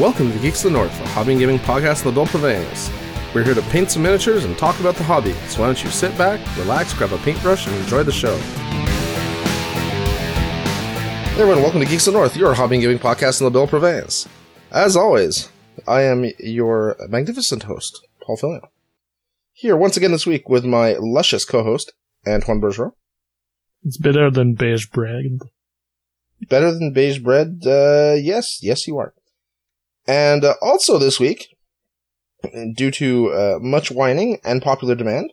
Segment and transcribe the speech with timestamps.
[0.00, 2.90] Welcome to Geeks of the North, a hobby and gaming podcast in the Adult Province.
[3.34, 5.90] We're here to paint some miniatures and talk about the hobby, so why don't you
[5.90, 8.34] sit back, relax, grab a paintbrush, and enjoy the show.
[11.34, 13.50] Hey everyone, welcome to Geeks of the North, your hobby and gaming podcast in the
[13.50, 14.26] Adult Provence.
[14.70, 15.50] As always,
[15.86, 18.66] I am your magnificent host, Paul Fillion.
[19.52, 21.92] Here once again this week with my luscious co-host,
[22.26, 22.92] Antoine Bergeron.
[23.84, 25.40] It's better than beige bread.
[26.48, 27.64] Better than beige bread?
[27.66, 29.12] Uh, yes, yes you are.
[30.06, 31.48] And uh, also this week,
[32.74, 35.32] due to uh, much whining and popular demand,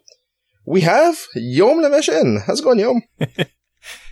[0.65, 2.43] we have Yom Nemeshin.
[2.45, 3.01] How's it going, Yom?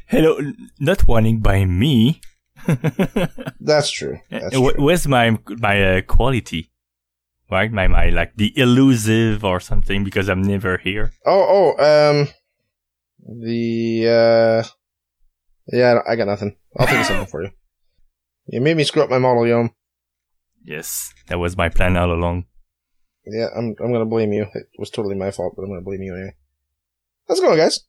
[0.08, 0.40] Hello,
[0.80, 2.22] not whining by me.
[3.60, 4.20] That's true.
[4.30, 4.72] That's true.
[4.77, 6.72] Where's my my uh, quality?
[7.52, 11.12] Right, my my like the elusive or something because I'm never here.
[11.26, 12.27] Oh, oh, um,
[13.20, 14.63] the, uh,
[15.68, 16.55] yeah, I got nothing.
[16.77, 17.52] I'll think of something for you.
[18.48, 19.72] You made me screw up my model, Yom.
[20.66, 22.46] Yes, that was my plan all along.
[23.26, 24.48] Yeah, I'm, I'm gonna blame you.
[24.54, 26.35] It was totally my fault, but I'm gonna blame you anyway.
[27.27, 27.82] How's it going, guys?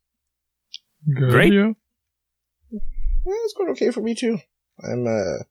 [1.07, 1.53] Good, Great.
[1.53, 1.73] yeah.
[2.71, 4.39] Yeah, it's going okay for me too.
[4.83, 5.45] I'm uh,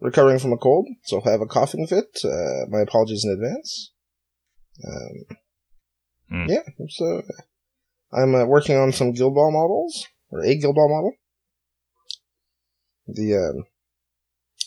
[0.00, 3.92] recovering from a cold, so I have a coughing fit, uh, my apologies in advance.
[4.86, 5.36] Um,
[6.30, 6.44] Hmm.
[6.46, 6.60] Yeah,
[6.90, 7.22] so
[8.12, 11.12] I'm uh, working on some Guild Ball models, or a Guild Ball model.
[13.06, 13.64] The um,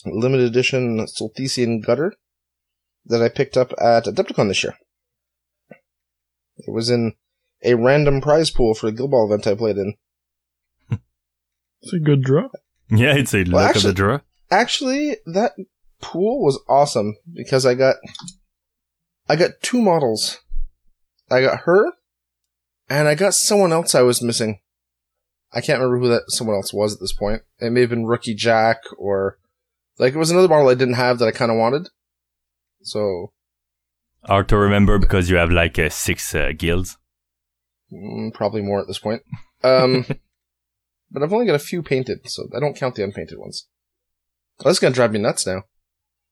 [0.06, 2.14] limited edition Sulthian Gutter
[3.06, 4.76] that I picked up at Adepticon this year.
[6.58, 7.14] It was in
[7.64, 9.96] a random prize pool for a Guild Ball event I played in.
[11.82, 12.50] It's a good draw.
[12.90, 14.20] Yeah, it's a luck of actually- the draw.
[14.52, 15.54] Actually, that
[16.02, 17.96] pool was awesome because I got
[19.30, 20.40] I got two models.
[21.32, 21.94] I got her
[22.90, 24.60] and I got someone else I was missing.
[25.54, 27.44] I can't remember who that someone else was at this point.
[27.60, 29.38] It may have been Rookie Jack or
[30.02, 31.88] like it was another model I didn't have that I kind of wanted.
[32.82, 33.32] So
[34.26, 36.98] Hard to remember because you have like uh, six uh, guilds.
[37.94, 39.22] mm, probably more at this point.
[39.64, 40.06] Um,
[41.12, 43.68] but I've only got a few painted, so I don't count the unpainted ones.
[44.64, 45.64] That's gonna drive me nuts now.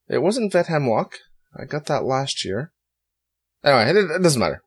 [0.08, 1.18] It wasn't Vet Hemlock.
[1.60, 2.72] I got that last year.
[3.64, 4.64] Anyway, it, it doesn't matter.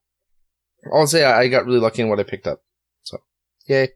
[0.92, 2.60] I'll say I, I got really lucky in what I picked up.
[3.02, 3.18] So,
[3.66, 3.88] yay.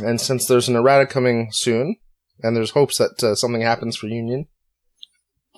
[0.00, 1.96] And since there's an errata coming soon,
[2.42, 4.46] and there's hopes that uh, something happens for Union,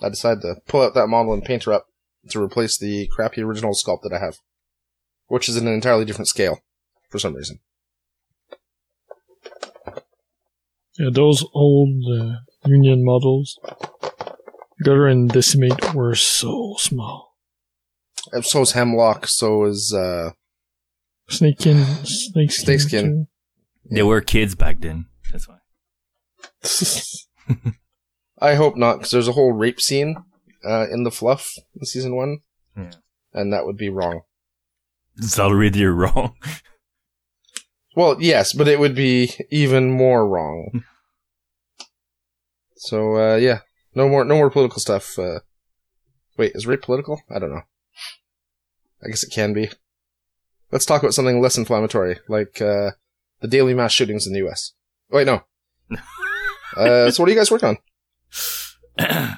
[0.01, 1.87] I decided to pull out that model and paint her up
[2.29, 4.37] to replace the crappy original sculpt that I have,
[5.27, 6.59] which is in an entirely different scale
[7.09, 7.59] for some reason.
[10.97, 13.59] Yeah, those old uh, Union models,
[14.83, 17.37] Gutter and Decimate, were so small.
[18.31, 20.31] And so is Hemlock, so is, uh,
[21.29, 23.27] Snakekin, snake Snakeskin.
[23.89, 25.05] They were kids back then.
[25.31, 25.60] That's why.
[28.39, 30.15] I hope not, because there's a whole rape scene,
[30.63, 32.39] uh, in the fluff in season one.
[32.75, 32.91] Yeah.
[33.33, 34.21] And that would be wrong.
[35.17, 36.35] It's already wrong.
[37.93, 40.85] Well, yes, but it would be even more wrong.
[42.77, 43.59] so, uh, yeah.
[43.93, 45.19] No more, no more political stuff.
[45.19, 45.39] Uh,
[46.37, 47.21] wait, is rape political?
[47.29, 47.63] I don't know.
[49.03, 49.69] I guess it can be.
[50.71, 52.91] Let's talk about something less inflammatory, like, uh,
[53.41, 54.71] the daily mass shootings in the US.
[55.09, 55.43] Wait, no.
[56.77, 57.77] Uh, so what are you guys working
[58.97, 59.37] on?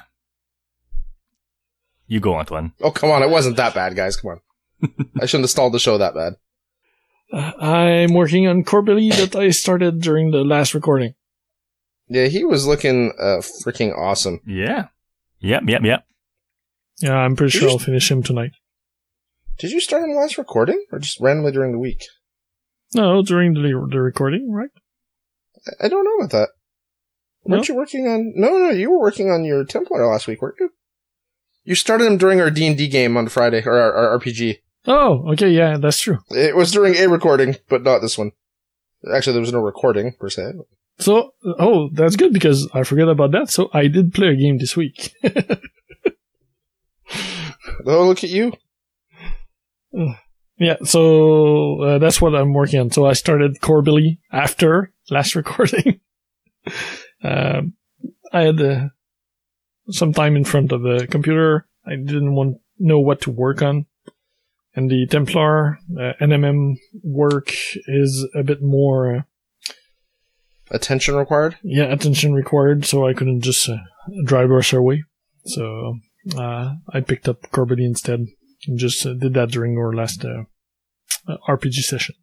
[2.06, 2.72] you go, Antoine.
[2.80, 4.40] Oh, come on, it wasn't that bad, guys, come on.
[5.20, 6.34] I shouldn't have stalled the show that bad.
[7.32, 11.14] Uh, I'm working on Corbelly that I started during the last recording.
[12.08, 14.40] Yeah, he was looking, uh, freaking awesome.
[14.46, 14.88] Yeah.
[15.40, 16.04] Yep, yep, yep.
[17.00, 18.52] Yeah, I'm pretty You sure I'll finish him tonight.
[19.58, 22.02] Did you start him last recording, or just randomly during the week?
[22.94, 24.70] No, during the, the recording, right?
[25.80, 26.48] I don't know about that.
[27.44, 28.32] Weren't you working on?
[28.34, 30.70] No, no, you were working on your Templar last week, weren't you?
[31.64, 34.58] You started him during our D and D game on Friday, or our, our RPG.
[34.86, 36.18] Oh, okay, yeah, that's true.
[36.30, 38.32] It was during a recording, but not this one.
[39.12, 40.52] Actually, there was no recording per se.
[40.98, 43.50] So, oh, that's good because I forgot about that.
[43.50, 45.14] So I did play a game this week.
[47.86, 48.52] Oh, look at you!
[50.56, 52.92] Yeah, so uh, that's what I'm working on.
[52.92, 55.98] So I started Corbelly after last recording.
[57.24, 57.74] Um,
[58.32, 58.88] I had uh,
[59.90, 61.66] some time in front of the computer.
[61.86, 63.86] I didn't want know what to work on,
[64.74, 67.52] and the Templar uh, NMM work
[67.86, 69.22] is a bit more uh,
[70.70, 71.56] Attention required.
[71.62, 72.84] yeah attention required.
[72.84, 73.76] So I couldn't just uh,
[74.24, 75.04] dry brush away.
[75.44, 75.98] So
[76.36, 78.26] uh, I picked up Corbelly instead
[78.66, 80.44] and just uh, did that during our last uh,
[81.28, 82.14] uh, RPG session.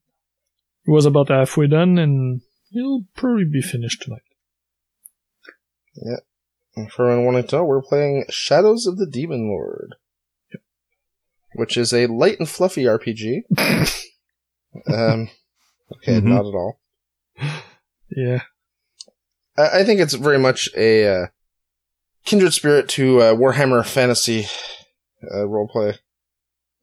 [0.88, 2.42] It was about halfway done, and
[2.75, 4.24] it'll probably be finished tonight.
[6.95, 9.95] For anyone wanting to know, we're playing Shadows of the Demon Lord,
[11.55, 13.41] which is a light and fluffy RPG.
[14.88, 15.29] um,
[15.93, 16.23] okay, Mhm.
[16.23, 16.79] not at all.
[18.09, 18.41] Yeah.
[19.57, 21.27] I, I think it's very much a uh,
[22.25, 24.45] kindred spirit to uh, Warhammer Fantasy
[25.23, 25.97] uh, roleplay.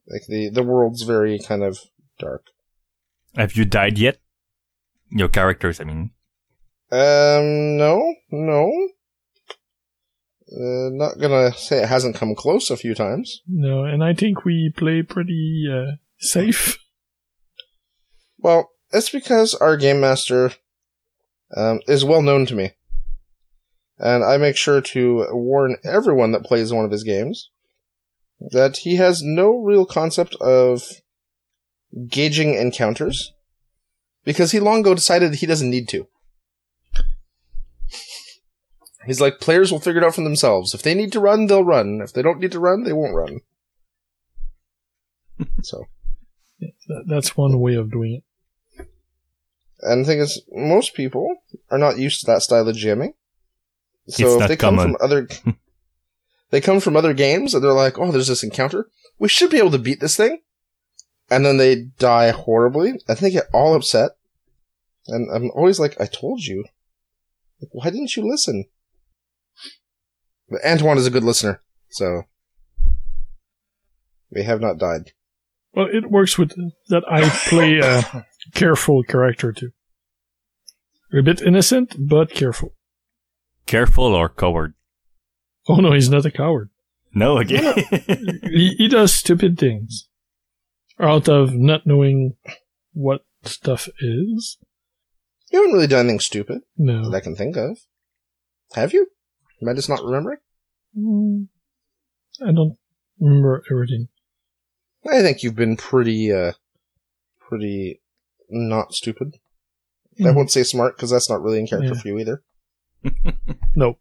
[0.07, 1.79] Like the the world's very kind of
[2.19, 2.45] dark.
[3.37, 4.19] Have you died yet?
[5.11, 6.11] Your characters, I mean.
[6.91, 8.89] Um, no, no.
[10.51, 13.43] Uh, not gonna say it hasn't come close a few times.
[13.47, 16.79] No, and I think we play pretty uh, safe.
[18.39, 20.53] Well, it's because our game master
[21.55, 22.73] um, is well known to me,
[23.99, 27.51] and I make sure to warn everyone that plays one of his games
[28.41, 30.83] that he has no real concept of
[32.07, 33.33] gauging encounters
[34.25, 36.07] because he long ago decided he doesn't need to.
[39.09, 40.75] He's like, players will figure it out for themselves.
[40.75, 42.01] If they need to run, they'll run.
[42.03, 43.41] If they don't need to run, they won't run.
[45.63, 45.87] so.
[46.61, 48.21] That, that's one way of doing
[48.79, 48.87] it.
[49.81, 51.37] And the thing is, most people
[51.71, 53.15] are not used to that style of jamming.
[54.09, 54.95] So It's if not they come common.
[54.97, 55.29] from other,
[56.51, 58.89] they come from other games and they're like, "Oh, there's this encounter.
[59.19, 60.41] We should be able to beat this thing,"
[61.31, 64.13] and then they die horribly, and they get all upset.
[65.07, 66.65] And I'm always like, "I told you.
[67.61, 68.65] Like, why didn't you listen?"
[70.51, 72.23] But Antoine is a good listener, so
[74.31, 75.13] we have not died.
[75.75, 76.53] Well, it works with
[76.89, 79.71] that I play a careful character too.
[81.13, 82.75] A bit innocent, but careful.
[83.67, 84.75] Careful or coward?
[85.69, 86.71] Oh no, he's not a coward.
[87.15, 87.75] No, again.
[88.43, 90.09] He, he does stupid things
[90.99, 92.35] out of not knowing
[92.93, 94.59] what stuff is.
[95.51, 97.09] You haven't really done anything stupid No.
[97.11, 97.79] that I can think of.
[98.75, 99.09] Have you?
[99.63, 100.39] Am I just not remembering?
[100.97, 101.49] Mm,
[102.47, 102.77] I don't
[103.21, 104.09] remember everything.
[105.11, 106.53] I think you've been pretty, uh,
[107.41, 108.01] pretty
[108.49, 109.37] not stupid.
[110.21, 110.35] I Mhm.
[110.37, 112.01] won't say smart because that's not really in character Yeah.
[112.01, 112.43] for you either.
[113.77, 113.99] No.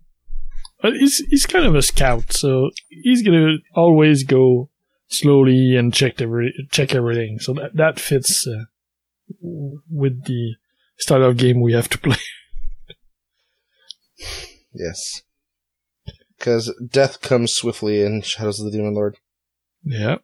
[0.81, 4.69] But he's he's kind of a scout, so he's gonna always go
[5.07, 7.39] slowly and check every check everything.
[7.39, 8.65] So that that fits uh,
[9.41, 10.55] with the
[10.97, 12.17] style of game we have to play.
[14.73, 15.23] Yes.
[16.37, 19.17] Because death comes swiftly in Shadows of the Demon Lord.
[19.83, 20.17] Yeah.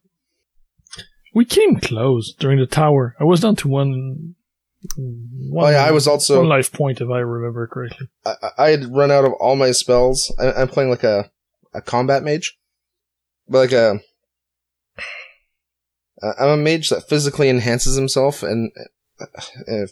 [1.33, 3.15] We came close during the tower.
[3.19, 4.36] I was down to one.
[4.98, 8.07] one oh yeah, I was also one life point if I remember correctly.
[8.25, 10.31] I, I had run out of all my spells.
[10.39, 11.31] I, I'm playing like a
[11.74, 12.56] a combat mage,
[13.48, 14.00] but like a
[16.39, 18.71] I'm a mage that physically enhances himself and
[19.19, 19.25] uh,
[19.71, 19.88] uh,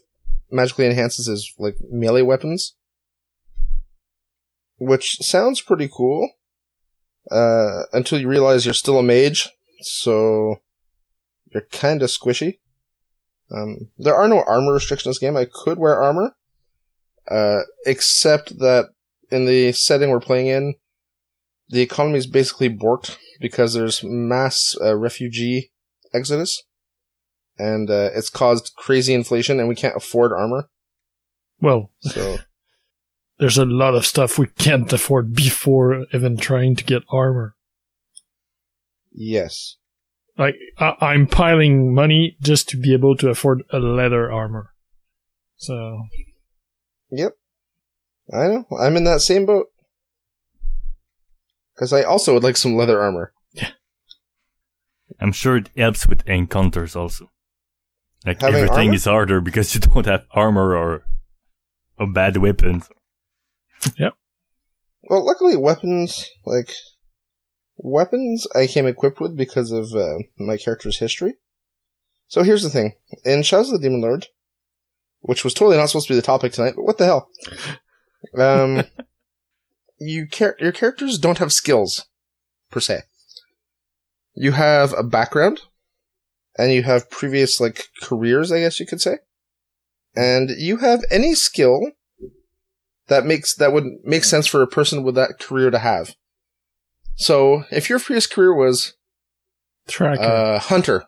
[0.52, 2.76] magically enhances his like melee weapons,
[4.82, 6.28] which sounds pretty cool.
[7.30, 9.48] Uh, until you realize you're still a mage,
[9.82, 10.56] so
[11.54, 12.58] you're kind of squishy.
[13.56, 15.38] Um, there are no armor restrictions in this game.
[15.38, 16.36] I could wear armor,
[17.30, 18.90] uh, except that
[19.30, 20.74] in the setting we're playing in,
[21.70, 25.72] the economy is basically borked because there's mass uh, refugee
[26.12, 26.64] exodus,
[27.60, 30.70] and uh, it's caused crazy inflation, and we can't afford armor.
[31.62, 32.40] Well, So
[33.42, 37.56] there's a lot of stuff we can't afford before even trying to get armor.
[39.12, 39.78] yes,
[40.38, 44.74] Like I- I'm piling money just to be able to afford a leather armor.
[45.58, 46.04] So
[47.12, 47.34] yep,
[48.34, 48.66] I know.
[48.80, 49.68] I'm in that same boat
[51.76, 53.34] because I also would like some leather armor.
[55.20, 57.30] I'm sure it helps with encounters also.
[58.26, 58.94] Like Having everything armor?
[58.96, 61.04] is harder because you don't have armor or
[62.00, 62.90] a bad weapons.
[65.04, 66.74] Well, luckily, weapons like
[67.78, 71.36] weapons I came equipped with because of uh, my character's history.
[72.28, 72.94] So here's the thing:
[73.26, 74.28] in Shadows of the Demon Lord,
[75.22, 77.30] which was totally not supposed to be the topic tonight, but what the hell?
[78.38, 78.84] Um,
[80.00, 82.06] you char- your characters don't have skills
[82.70, 83.02] per se.
[84.36, 85.62] You have a background,
[86.56, 89.18] and you have previous like careers, I guess you could say,
[90.16, 91.82] and you have any skill
[93.12, 96.16] that makes that would make sense for a person with that career to have.
[97.16, 98.94] So, if your previous career was
[99.86, 100.22] tracker.
[100.22, 101.04] uh, hunter,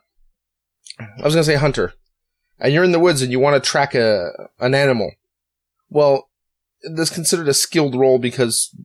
[1.00, 1.93] I was gonna say hunter,
[2.60, 5.12] and you're in the woods and you want to track a an animal,
[5.89, 6.29] well,
[6.93, 8.75] that's considered a skilled role because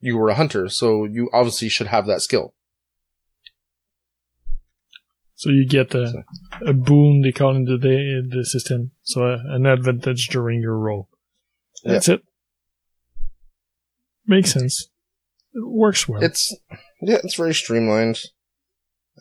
[0.00, 2.52] you were a hunter, so you obviously should have that skill.
[5.34, 6.24] so you get a,
[6.66, 8.90] a boon they call in the the system.
[9.02, 11.08] So uh, an advantage during your role.
[11.82, 12.22] That's it.
[14.30, 14.88] Makes sense.
[15.52, 16.22] It works well.
[16.22, 16.56] It's
[17.02, 18.20] yeah, it's very streamlined,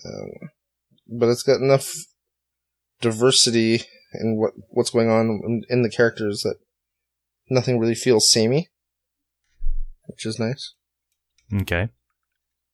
[0.05, 0.29] um,
[1.07, 1.91] but it's got enough
[3.01, 3.81] diversity
[4.13, 6.57] in what what's going on in, in the characters that
[7.49, 8.69] nothing really feels samey,
[10.05, 10.75] which is nice.
[11.59, 11.89] Okay.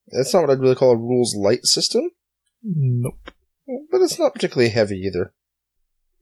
[0.08, 2.10] That's not what I'd really call a rules light system,
[2.62, 3.32] nope.
[3.90, 5.34] but it's not particularly heavy either.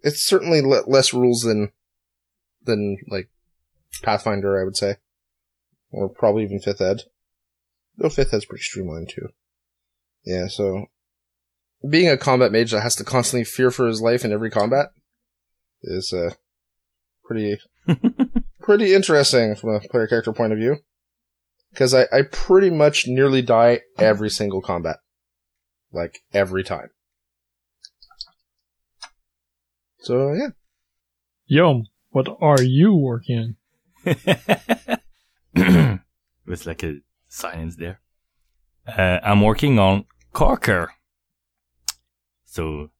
[0.03, 1.71] It's certainly le- less rules than
[2.61, 3.31] than like
[4.03, 4.97] Pathfinder, I would say,
[5.93, 7.03] or probably even Fifth Ed.
[7.97, 9.29] Though Fifth Ed's pretty streamlined too.
[10.25, 10.85] Yeah, so
[11.87, 14.87] being a combat mage that has to constantly fear for his life in every combat
[15.83, 16.33] is uh
[17.23, 17.57] pretty
[18.61, 20.77] pretty interesting from a player character point of view.
[21.71, 24.97] Because I, I pretty much nearly die every single combat.
[25.91, 26.89] Like, every time.
[29.97, 30.49] So, yeah.
[31.47, 33.55] Yom, what are you working
[34.05, 34.99] it
[36.45, 37.99] was like a silence there.
[38.87, 40.91] Uh, I'm working on Corker.
[42.45, 42.91] So,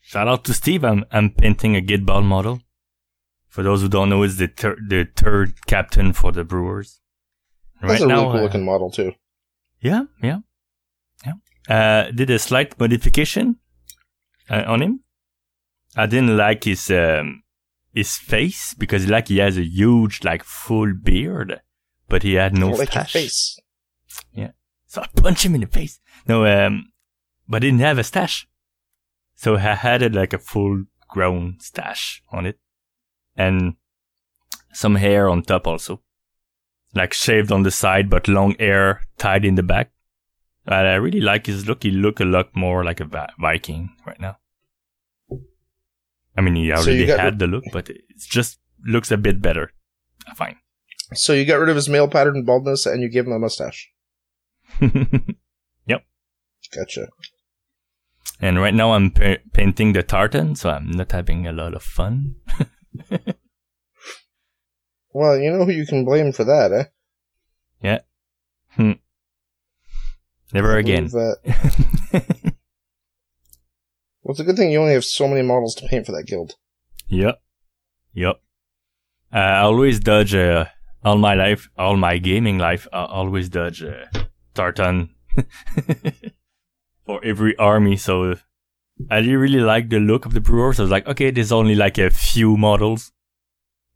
[0.00, 0.84] shout out to Steve.
[0.84, 2.60] I'm, I'm painting a Guild Ball model.
[3.48, 7.00] For those who don't know, it's the, thir- the third captain for the Brewers.
[7.80, 9.12] That's a really cool looking model, too.
[9.80, 10.40] Yeah, yeah,
[11.24, 11.34] yeah.
[11.68, 13.56] Uh, did a slight modification
[14.48, 15.00] uh, on him.
[15.94, 17.42] I didn't like his um,
[17.92, 21.60] his face because like he has a huge like full beard,
[22.08, 23.12] but he had no like stash.
[23.12, 23.58] face.
[24.32, 24.50] Yeah.
[24.86, 26.00] So I punch him in the face.
[26.26, 26.92] No, um,
[27.48, 28.48] but he didn't have a stash.
[29.34, 32.58] So I had it like a full grown stash on it.
[33.36, 33.74] And
[34.72, 36.00] some hair on top also.
[36.94, 39.90] Like shaved on the side, but long hair tied in the back.
[40.66, 41.82] And I really like his look.
[41.82, 44.38] He look a lot more like a Vi- Viking right now.
[46.36, 49.72] I mean, he already got- had the look, but it just looks a bit better.
[50.26, 50.56] I find.
[51.14, 53.90] So you got rid of his male pattern baldness and you gave him a mustache.
[55.86, 56.04] Yep.
[56.74, 57.08] Gotcha.
[58.40, 61.82] And right now I'm pa- painting the tartan, so I'm not having a lot of
[61.82, 62.34] fun.
[65.12, 66.84] Well, you know who you can blame for that, eh?
[67.82, 68.00] Yeah.
[68.72, 68.92] Hmm.
[70.52, 71.06] Never again.
[71.06, 71.38] that-
[74.22, 76.26] well, it's a good thing you only have so many models to paint for that
[76.26, 76.56] guild.
[77.08, 77.40] yep.
[78.12, 78.40] Yep.
[79.32, 80.66] Uh, I always dodge, uh,
[81.04, 84.06] all my life, all my gaming life, I always dodge, uh,
[84.54, 85.10] tartan
[87.06, 88.36] for every army, so
[89.10, 90.80] I really like the look of the brewers.
[90.80, 93.12] I was like, okay, there's only like a few models.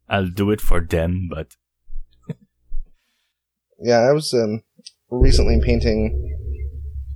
[0.07, 1.55] I'll do it for them, but
[3.79, 4.63] Yeah, I was um,
[5.09, 6.37] recently painting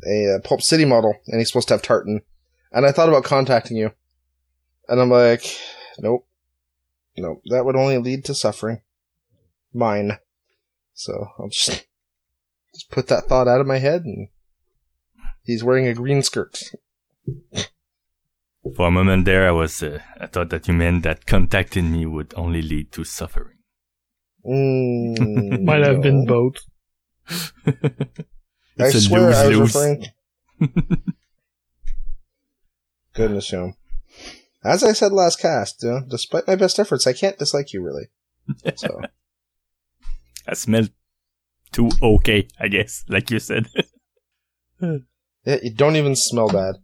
[0.08, 2.22] a uh, Pulp City model, and he's supposed to have tartan.
[2.72, 3.92] And I thought about contacting you,
[4.88, 5.44] and I'm like,
[6.00, 6.28] nope,
[7.18, 8.82] nope, that would only lead to suffering,
[9.76, 10.18] mine.
[10.94, 11.86] So I'll just
[12.74, 14.30] just put that thought out of my head, and
[15.44, 16.60] he's wearing a green skirt.
[18.76, 22.06] for a moment there, I was, uh, I thought that you meant that contacting me
[22.06, 23.58] would only lead to suffering.
[24.46, 26.58] Mm, Might have been both.
[27.30, 27.74] I
[28.78, 29.76] It's a swear I was lose-lose.
[29.76, 30.06] referring.
[33.14, 33.74] Goodness, you
[34.64, 37.82] As I said last cast, you know, despite my best efforts, I can't dislike you
[37.84, 38.08] really.
[38.76, 39.02] So
[40.48, 40.88] I smell
[41.72, 43.68] too okay, I guess, like you said.
[44.82, 46.76] yeah, you don't even smell bad.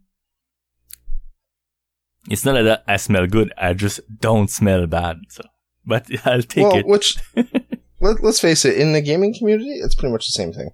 [2.28, 5.18] it's not that I smell good, I just don't smell bad.
[5.30, 5.44] So,
[5.84, 6.86] but I'll take well, it.
[6.86, 7.16] which
[8.00, 10.70] let, let's face it, in the gaming community, it's pretty much the same thing.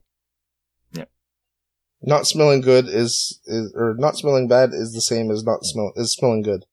[0.92, 1.04] Yeah.
[2.02, 5.92] Not smelling good is, is or not smelling bad is the same as not smell
[5.96, 6.64] is smelling good,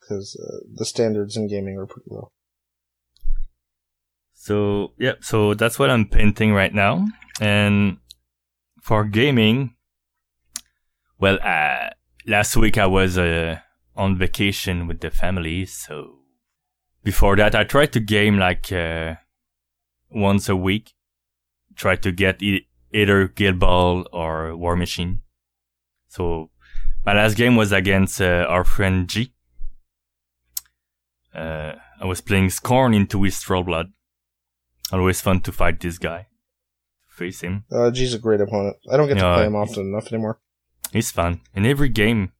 [0.00, 2.30] because uh, the standards in gaming are pretty low.
[4.42, 7.06] So, yeah, so that's what I'm painting right now.
[7.42, 7.98] And
[8.80, 9.74] for gaming,
[11.18, 11.90] well, uh,
[12.26, 13.58] last week I was, uh,
[13.94, 15.66] on vacation with the family.
[15.66, 16.20] So
[17.04, 19.16] before that, I tried to game like, uh,
[20.10, 20.94] once a week.
[21.76, 25.20] Try to get e- either Guild Ball or War Machine.
[26.08, 26.48] So
[27.04, 29.34] my last game was against, uh, our friend G.
[31.34, 33.92] Uh, I was playing Scorn into his Trollblood.
[34.92, 36.26] Always fun to fight this guy.
[37.08, 37.64] Face him.
[37.70, 38.76] Uh, G's a great opponent.
[38.90, 39.34] I don't get to Yeah.
[39.34, 40.40] play him often enough anymore.
[40.92, 41.40] He's fun.
[41.54, 42.32] In every game,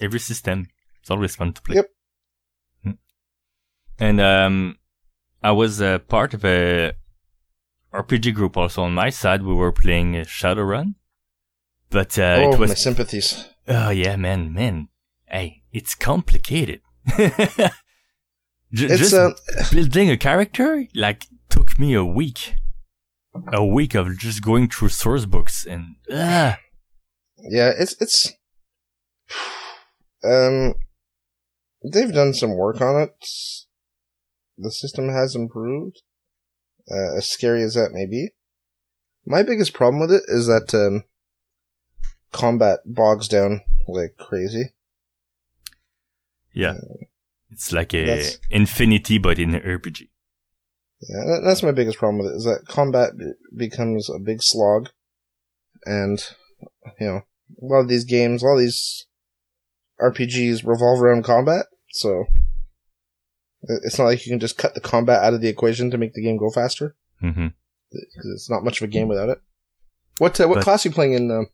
[0.00, 0.66] every system,
[1.00, 1.76] it's always fun to play.
[1.76, 1.86] Yep.
[2.86, 2.98] Mm.
[3.98, 4.78] And um,
[5.42, 6.92] I was a part of a
[7.94, 9.42] RPG group also on my side.
[9.42, 10.94] We were playing uh, Shadowrun.
[11.88, 13.46] But uh, oh, it my sympathies.
[13.66, 14.88] Oh yeah, man, man.
[15.26, 16.80] Hey, it's complicated.
[18.72, 19.30] Ju- It's just uh,
[19.72, 22.54] building a character like took me a week.
[23.52, 26.58] a week of just going through source books and ah,
[27.38, 28.32] Yeah, it's it's
[30.24, 30.74] um
[31.92, 33.14] they've done some work on it.
[34.58, 36.02] The system has improved.
[36.90, 38.30] Uh, as scary as that may be.
[39.24, 41.04] My biggest problem with it is that um
[42.32, 44.72] combat bogs down like crazy.
[46.52, 46.74] yeah.
[47.52, 50.09] It's like a infinity, but in an RPG.
[51.08, 54.90] Yeah, that's my biggest problem with it is that combat be- becomes a big slog,
[55.86, 56.22] and
[57.00, 57.16] you know
[57.60, 59.06] a lot of these games, a lot of these
[60.00, 61.66] RPGs revolve around combat.
[61.92, 62.24] So
[63.62, 66.14] it's not like you can just cut the combat out of the equation to make
[66.14, 67.48] the game go faster hmm
[67.92, 69.38] because it's not much of a game without it.
[70.18, 71.30] What uh, what But- class are you playing in?
[71.30, 71.46] Um,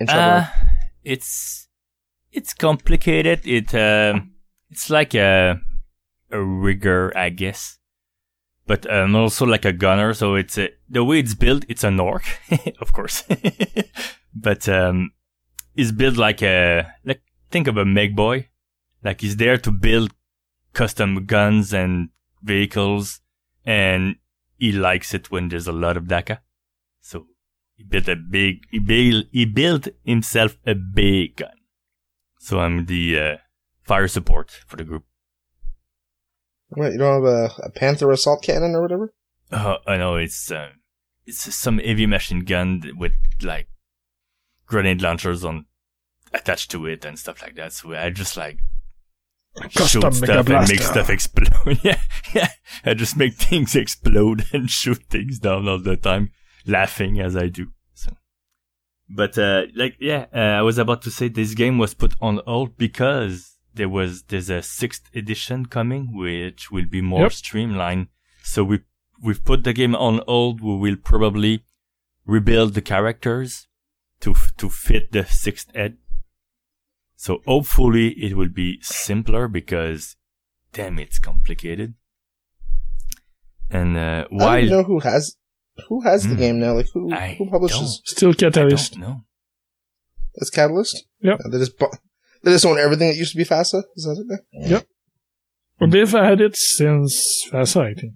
[0.00, 0.42] in Shadowrun?
[0.42, 0.50] Uh,
[1.04, 1.68] it's
[2.32, 3.46] it's complicated.
[3.46, 4.32] It um,
[4.70, 5.60] it's like a
[6.32, 7.78] a rigger, I guess,
[8.66, 10.12] but um, also like a gunner.
[10.14, 10.58] So it's
[10.88, 11.64] the way it's built.
[11.68, 12.24] It's an orc,
[12.80, 13.24] of course,
[14.34, 15.12] but um,
[15.74, 18.48] it's built like a like think of a mek boy.
[19.02, 20.12] Like he's there to build
[20.72, 22.10] custom guns and
[22.42, 23.20] vehicles,
[23.64, 24.16] and
[24.58, 26.38] he likes it when there's a lot of dakka.
[27.00, 27.26] So
[27.76, 31.50] he built a big, he built, he built himself a big gun.
[32.38, 33.36] So I'm the uh,
[33.82, 35.04] fire support for the group.
[36.68, 39.12] What, you don't have a, a Panther assault cannon or whatever?
[39.50, 40.70] Uh, I know it's uh,
[41.24, 43.68] it's some heavy machine gun with like
[44.66, 45.66] grenade launchers on
[46.32, 47.72] attached to it and stuff like that.
[47.72, 48.58] So I just like
[49.74, 51.78] Custom shoot Mega stuff and make stuff explode.
[51.82, 52.00] yeah,
[52.34, 52.48] yeah.
[52.84, 56.32] I just make things explode and shoot things down all the time,
[56.66, 57.68] laughing as I do.
[57.94, 58.10] So,
[59.08, 62.40] but uh, like yeah, uh, I was about to say this game was put on
[62.46, 67.32] hold because there was there's a sixth edition coming, which will be more Yep.
[67.32, 68.08] streamlined.
[68.42, 68.80] So we
[69.22, 70.60] we've put the game on hold.
[70.60, 71.64] We will probably
[72.26, 73.66] rebuild the characters
[74.20, 75.96] to to fit the sixth ed.
[77.16, 80.16] So hopefully it will be simpler because
[80.72, 81.94] damn it's complicated.
[83.70, 85.36] And uh, I don't know who has
[85.88, 86.40] who has the Hmm.
[86.40, 86.74] game now.
[86.74, 88.00] Like who I who publishes?
[88.04, 88.92] Still Catalyst.
[88.92, 89.24] don't know.
[90.34, 91.04] It's Catalyst.
[91.20, 91.38] Yep.
[91.44, 91.96] Uh, They just bu-
[92.46, 93.82] they just own everything that used to be FASA.
[93.96, 94.70] Is that it?
[94.70, 94.86] Yep.
[95.80, 98.14] Well, they've had it since FASA, I think.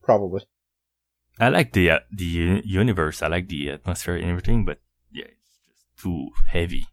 [0.00, 0.42] Probably.
[1.40, 3.22] I like the uh, the universe.
[3.22, 4.78] I like the atmosphere and everything, but
[5.10, 6.86] yeah, it's just too heavy.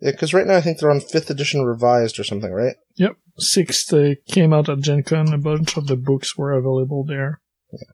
[0.00, 2.76] Yeah, because right now I think they're on fifth edition revised or something, right?
[2.96, 3.16] Yep.
[3.36, 5.32] Sixth uh, came out at Gen Con.
[5.34, 7.42] A bunch of the books were available there.
[7.70, 7.92] Yeah.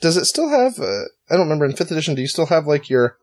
[0.00, 0.80] Does it still have?
[0.80, 1.66] Uh, I don't remember.
[1.66, 3.18] In fifth edition, do you still have like your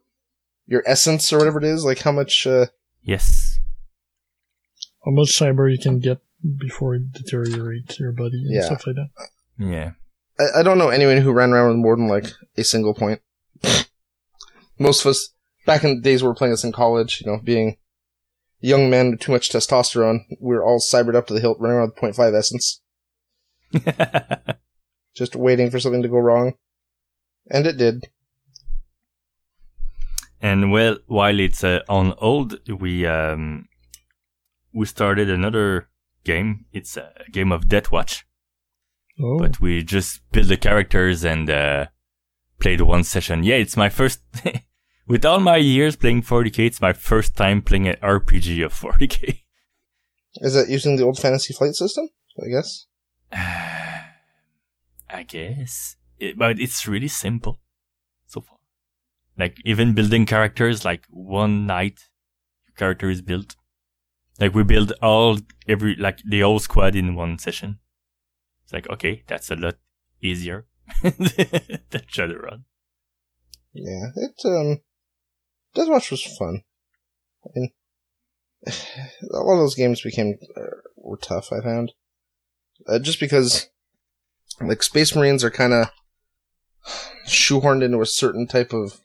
[0.68, 1.84] your essence or whatever it is?
[1.86, 2.46] Like how much?
[2.48, 2.68] Uh,
[3.04, 3.60] Yes.
[5.06, 6.20] How much cyber you can get
[6.58, 8.66] before it deteriorates your body and Yeah.
[8.66, 9.10] stuff like that.
[9.60, 9.92] Yeah.
[10.40, 12.26] I, I don't know anyone who ran around with more than like
[12.58, 13.22] a single point.
[14.80, 15.30] Most of us
[15.68, 17.78] back in the days we were playing this in college, you know, being
[18.60, 21.78] young men with too much testosterone, we were all cybered up to the hilt, running
[21.78, 22.82] around with 0.5 essence,
[25.16, 26.54] just waiting for something to go wrong.
[27.50, 28.10] And it did.
[30.46, 33.68] And well, while it's uh, on hold, we um
[34.72, 35.90] we started another
[36.24, 36.66] game.
[36.72, 38.28] It's a game of Death Watch.
[39.20, 41.88] Oh, but we just built the characters and uh,
[42.60, 43.44] played one session.
[43.44, 44.20] Yeah, it's my first.
[45.08, 49.42] with all my years playing 40k, it's my first time playing an RPG of 40k.
[50.42, 52.08] Is that using the old fantasy flight system?
[52.40, 52.86] I guess.
[55.10, 57.62] I guess, it, but it's really simple
[58.28, 58.58] so far.
[59.38, 62.08] Like even building characters, like one night,
[62.78, 63.56] character is built.
[64.40, 67.80] Like we build all every like the whole squad in one session.
[68.64, 69.76] It's like okay, that's a lot
[70.22, 70.66] easier
[71.04, 71.14] than
[72.08, 72.64] Shadowrun.
[73.74, 74.82] Yeah, it um,
[75.74, 76.62] Death Watch was fun.
[77.46, 77.72] I mean,
[78.68, 81.52] a lot of those games became uh, were tough.
[81.52, 81.92] I found
[82.88, 83.70] uh, just because
[84.62, 85.90] like Space Marines are kind of
[87.28, 89.02] shoehorned into a certain type of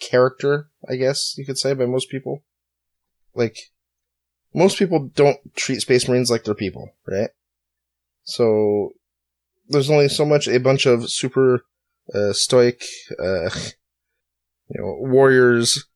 [0.00, 2.42] character, I guess you could say, by most people.
[3.34, 3.56] Like
[4.54, 7.30] most people don't treat Space Marines like they're people, right?
[8.24, 8.92] So
[9.68, 11.64] there's only so much a bunch of super
[12.14, 12.82] uh, stoic,
[13.18, 13.50] uh,
[14.68, 15.86] you know, warriors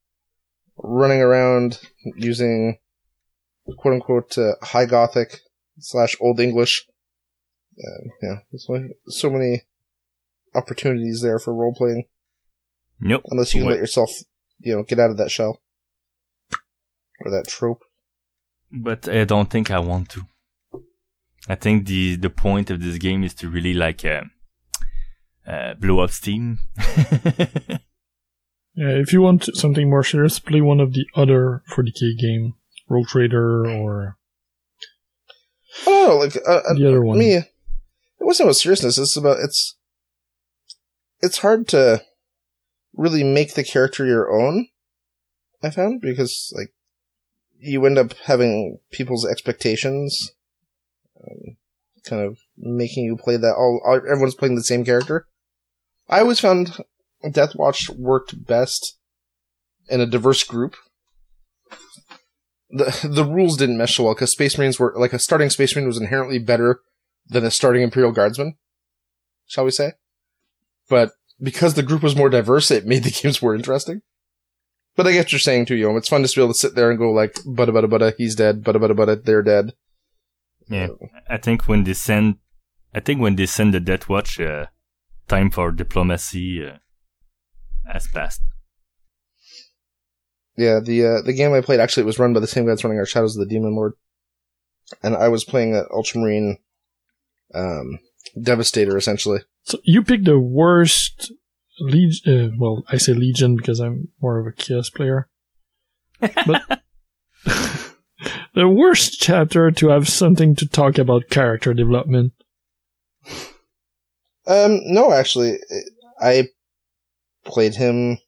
[0.77, 1.81] running around
[2.17, 2.79] using
[3.79, 5.41] quote unquote uh, high gothic
[5.79, 6.87] slash old English.
[7.79, 8.69] Uh, yeah, there's
[9.09, 9.63] so many
[10.55, 12.05] opportunities there for role playing,
[13.01, 13.23] Nope.
[13.31, 13.75] unless you can Wait.
[13.75, 14.11] let yourself,
[14.59, 15.61] you know, get out of that shell
[17.25, 17.83] or that trope.
[18.71, 20.27] But I don't think I want to.
[21.49, 24.23] I think the the point of this game is to really like uh,
[25.47, 26.59] uh, blow up Steam.
[28.77, 32.55] Yeah, if you want something more serious, play one of the other 40k game,
[32.89, 34.17] Rogue Trader or
[35.87, 37.19] Oh, like uh, uh, the other one.
[37.19, 37.45] me, it
[38.21, 38.97] wasn't about seriousness.
[38.97, 39.77] It's about it's.
[41.21, 42.03] It's hard to
[42.95, 44.69] really make the character your own.
[45.63, 46.73] I found because like
[47.59, 50.33] you end up having people's expectations,
[51.23, 51.57] um,
[52.05, 53.55] kind of making you play that.
[53.55, 55.27] All, all everyone's playing the same character.
[56.09, 56.79] I always found
[57.25, 58.99] Deathwatch worked best
[59.89, 60.77] in a diverse group.
[62.71, 65.75] The the rules didn't mesh so well because Space Marines were like a starting Space
[65.75, 66.81] Marine was inherently better
[67.27, 68.57] than a starting Imperial Guardsman,
[69.47, 69.93] shall we say?
[70.89, 74.03] But because the group was more diverse, it made the games more interesting.
[74.97, 75.97] But I get what you're saying too, Yom.
[75.97, 78.35] It's fun to be able to sit there and go like, butta butta butta, he's
[78.35, 79.73] dead, butta butta butta, they're dead.
[80.69, 80.89] Yeah,
[81.29, 82.37] I think when they send,
[82.95, 84.67] I think when they send the Death Watch, uh,
[85.27, 86.79] time for diplomacy uh,
[87.91, 88.43] has passed.
[90.57, 92.71] Yeah, the uh, the game I played actually it was run by the same guy
[92.71, 93.95] that's running our Shadows of the Demon Lord,
[95.03, 96.59] and I was playing an Ultramarine
[97.55, 97.99] um,
[98.41, 99.41] Devastator essentially.
[99.63, 101.33] So you picked the worst
[101.81, 102.53] legion.
[102.53, 105.29] Uh, well, I say legion because I'm more of a chaos player.
[106.21, 106.83] But
[108.55, 112.33] the worst chapter to have something to talk about character development.
[114.47, 115.59] Um, no, actually,
[116.21, 116.49] I
[117.45, 118.19] played him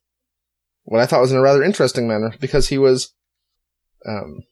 [0.84, 3.14] what I thought was in a rather interesting manner because he was,
[4.06, 4.42] um,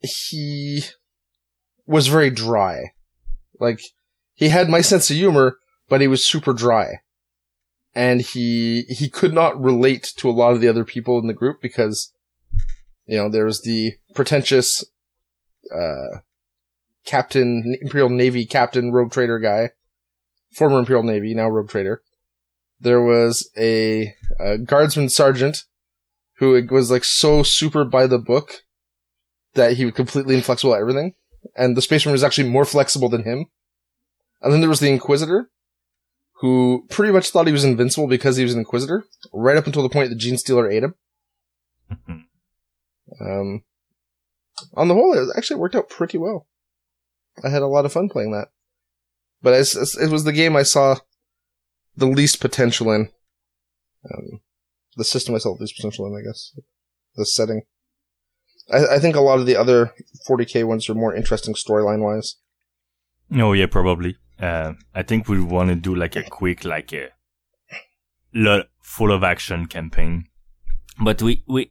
[0.00, 0.82] he
[1.86, 2.93] was very dry.
[3.60, 3.80] Like,
[4.34, 7.00] he had my sense of humor, but he was super dry.
[7.94, 11.32] And he, he could not relate to a lot of the other people in the
[11.32, 12.12] group because,
[13.06, 14.84] you know, there was the pretentious,
[15.72, 16.18] uh,
[17.04, 19.70] captain, Imperial Navy captain, rogue trader guy,
[20.52, 22.02] former Imperial Navy, now rogue trader.
[22.80, 25.64] There was a, a guardsman sergeant
[26.38, 28.64] who was like so super by the book
[29.54, 31.14] that he was completely inflexible at everything.
[31.56, 33.46] And the space marine was actually more flexible than him.
[34.40, 35.50] And then there was the Inquisitor,
[36.40, 39.82] who pretty much thought he was invincible because he was an Inquisitor, right up until
[39.82, 40.94] the point that Gene Stealer ate him.
[43.20, 43.62] Um,
[44.74, 46.46] on the whole, it actually worked out pretty well.
[47.44, 48.48] I had a lot of fun playing that.
[49.42, 50.96] But it's, it's, it was the game I saw
[51.96, 53.10] the least potential in.
[54.10, 54.40] Um,
[54.96, 56.58] the system I saw the least potential in, I guess.
[57.16, 57.62] The setting.
[58.72, 59.92] I, I think a lot of the other
[60.28, 62.36] 40k ones are more interesting storyline wise.
[63.32, 64.16] Oh yeah, probably.
[64.38, 67.10] Uh, I think we want to do like a quick, like a
[68.34, 70.26] lot full of action campaign,
[71.02, 71.70] but we we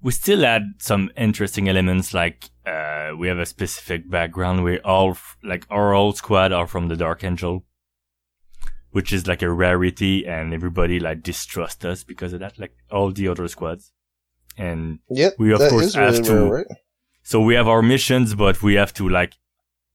[0.00, 4.64] we still add some interesting elements like uh, we have a specific background.
[4.64, 7.64] We all like our whole squad are from the Dark Angel,
[8.90, 12.58] which is like a rarity, and everybody like distrust us because of that.
[12.58, 13.92] Like all the other squads,
[14.58, 16.66] and Yep, We, of course, have really to- rare, right?
[17.22, 19.34] so we have our missions, but we have to like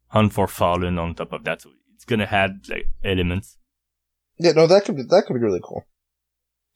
[0.08, 1.62] hunt for Fallen on top of that.
[1.62, 3.58] So it's gonna add like elements.
[4.39, 5.86] Yeah, no, that could be that could be really cool.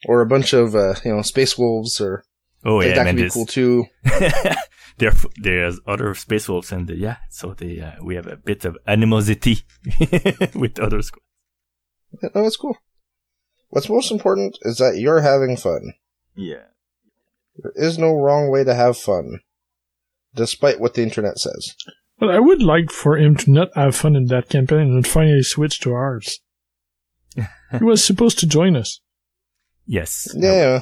[0.05, 2.23] Or a bunch of uh, you know space wolves, or
[2.63, 3.85] Oh yeah, that man, could be cool too.
[4.97, 8.65] there, there's other space wolves, and uh, yeah, so they uh, we have a bit
[8.65, 9.61] of animosity
[10.55, 11.23] with other squads.
[12.21, 12.77] Yeah, no, that's cool.
[13.69, 15.93] What's most important is that you're having fun.
[16.35, 16.65] Yeah,
[17.57, 19.39] There is no wrong way to have fun,
[20.35, 21.75] despite what the internet says.
[22.19, 25.43] But I would like for him to not have fun in that campaign and finally
[25.43, 26.39] switch to ours.
[27.35, 28.99] he was supposed to join us.
[29.85, 30.81] yes, Yeah,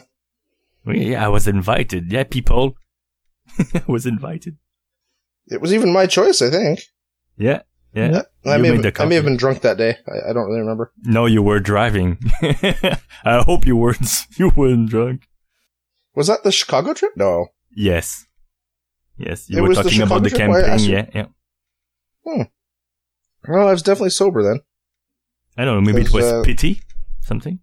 [0.88, 2.11] Uh, yeah, I was invited.
[2.11, 2.75] Yeah, people,
[3.73, 4.57] I was invited.
[5.47, 6.41] it was even my choice.
[6.41, 6.81] I think.
[7.38, 7.61] Yeah,
[7.93, 8.21] yeah.
[8.45, 9.97] I may have, I may have been drunk that day.
[10.07, 10.93] I, I don't really remember.
[11.03, 12.17] No, you were driving.
[13.23, 14.09] I hope you weren't.
[14.38, 15.27] You weren't drunk.
[16.15, 17.12] Was that the Chicago trip?
[17.15, 17.47] No.
[17.75, 18.25] Yes.
[19.17, 20.73] Yes, you It were was the talking about the trip where I campaign.
[20.73, 21.25] asked you- Yeah,
[22.25, 22.43] yeah.
[23.47, 24.62] Well, I was definitely sober then.
[25.58, 25.82] I don't know.
[25.93, 26.82] Maybe it was uh, pity,
[27.21, 27.60] something.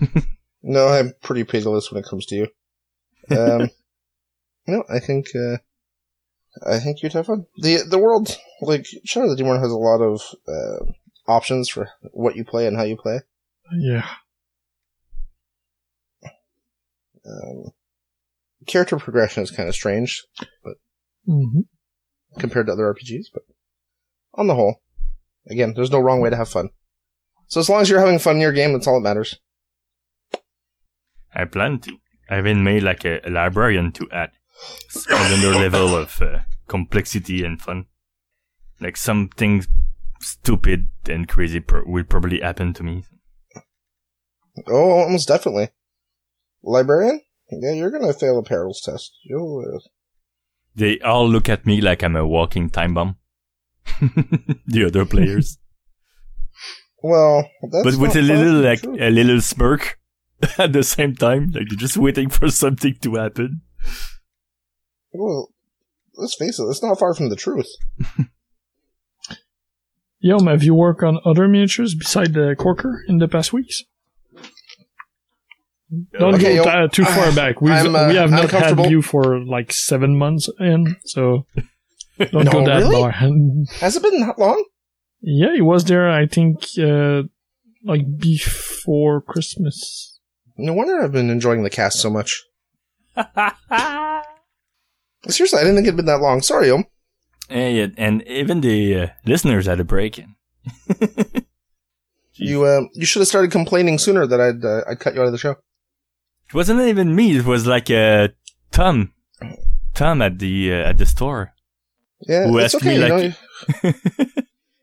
[0.66, 2.46] No, I'm pretty pitiless when it comes to you.
[3.30, 3.68] Um,
[4.66, 5.58] no, I think uh,
[6.66, 7.44] I think you'd have fun.
[7.58, 10.86] the The world, like Shadow of the Demon, has a lot of uh,
[11.30, 13.20] options for what you play and how you play.
[13.78, 14.08] Yeah.
[17.26, 17.70] Um,
[18.66, 20.24] character progression is kind of strange
[21.26, 21.60] hmm
[22.38, 23.44] compared to other RPGs, but
[24.34, 24.82] on the whole,
[25.48, 26.70] again, there's no wrong way to have fun.
[27.46, 29.38] So as long as you're having fun in your game, that's all that matters.
[31.32, 31.98] I plan to.
[32.28, 34.30] I even made like a, a librarian to add
[35.08, 37.86] another level of uh, complexity and fun.
[38.80, 39.64] Like something
[40.20, 43.04] stupid and crazy per- will probably happen to me.
[44.68, 45.68] Oh, almost definitely.
[46.64, 47.20] Librarian?
[47.50, 49.12] Yeah, you're gonna fail a perils test.
[49.24, 49.64] You'll.
[49.76, 49.78] Uh...
[50.74, 53.16] They all look at me like I'm a walking time bomb.
[54.66, 55.58] the other players.
[57.02, 58.98] Well, that's but with not a little like truth.
[59.00, 60.00] a little smirk
[60.58, 63.60] at the same time, like you're just waiting for something to happen.
[65.12, 65.50] Well,
[66.16, 67.68] let's face it, it's not far from the truth.
[70.20, 73.82] Yom, have you worked on other miniatures beside the Corker in the past weeks?
[76.18, 76.88] Don't Okay, go Yom.
[76.90, 77.60] too far back.
[77.60, 78.86] We've, uh, we have not had comfortable.
[78.90, 81.46] you for like seven months in, so
[82.18, 83.00] don't No, go that really?
[83.00, 83.10] far.
[83.80, 84.64] Has it been that long?
[85.20, 86.10] yeah, he was there.
[86.10, 87.22] I think uh,
[87.84, 90.18] like before Christmas.
[90.56, 92.42] No wonder I've been enjoying the cast so much.
[95.28, 96.42] Seriously, I didn't think it'd been that long.
[96.42, 96.84] Sorry, Om.
[97.50, 100.18] Yeah, yeah, and even the uh, listeners had a break.
[100.18, 100.34] in.
[102.34, 105.26] You uh, you should have started complaining sooner that I'd uh, I'd cut you out
[105.26, 105.54] of the show.
[106.54, 107.36] It wasn't even me.
[107.36, 108.28] It was like uh,
[108.70, 109.12] Tom,
[109.92, 111.52] Tom at the uh, at the store.
[112.28, 112.96] Yeah, Who it's asked okay.
[112.96, 113.96] me, you know, like-
[114.36, 114.42] you-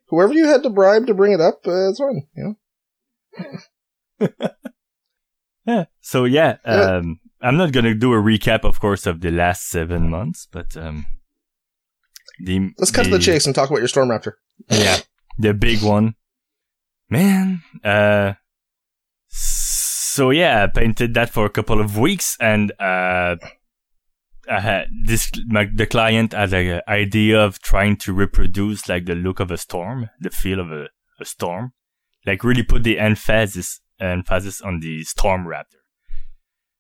[0.09, 2.27] whoever you had to bribe to bring it up, uh, it's fine.
[2.35, 2.55] You
[4.19, 4.27] know.
[5.65, 5.85] Yeah.
[6.01, 6.97] So yeah, Yeah.
[6.97, 10.75] um, I'm not gonna do a recap, of course, of the last seven months, but
[10.75, 11.05] um,
[12.43, 14.33] the Let's cut to the chase and talk about your Storm Raptor.
[14.69, 14.97] Yeah,
[15.37, 16.15] the big one,
[17.09, 17.61] man.
[17.83, 18.33] Uh,
[20.11, 23.37] so yeah, I painted that for a couple of weeks, and uh,
[25.05, 25.31] this.
[25.45, 29.57] My, the client had an idea of trying to reproduce like the look of a
[29.57, 31.71] storm, the feel of a, a storm,
[32.25, 35.79] like really put the emphasis emphasis on the storm raptor,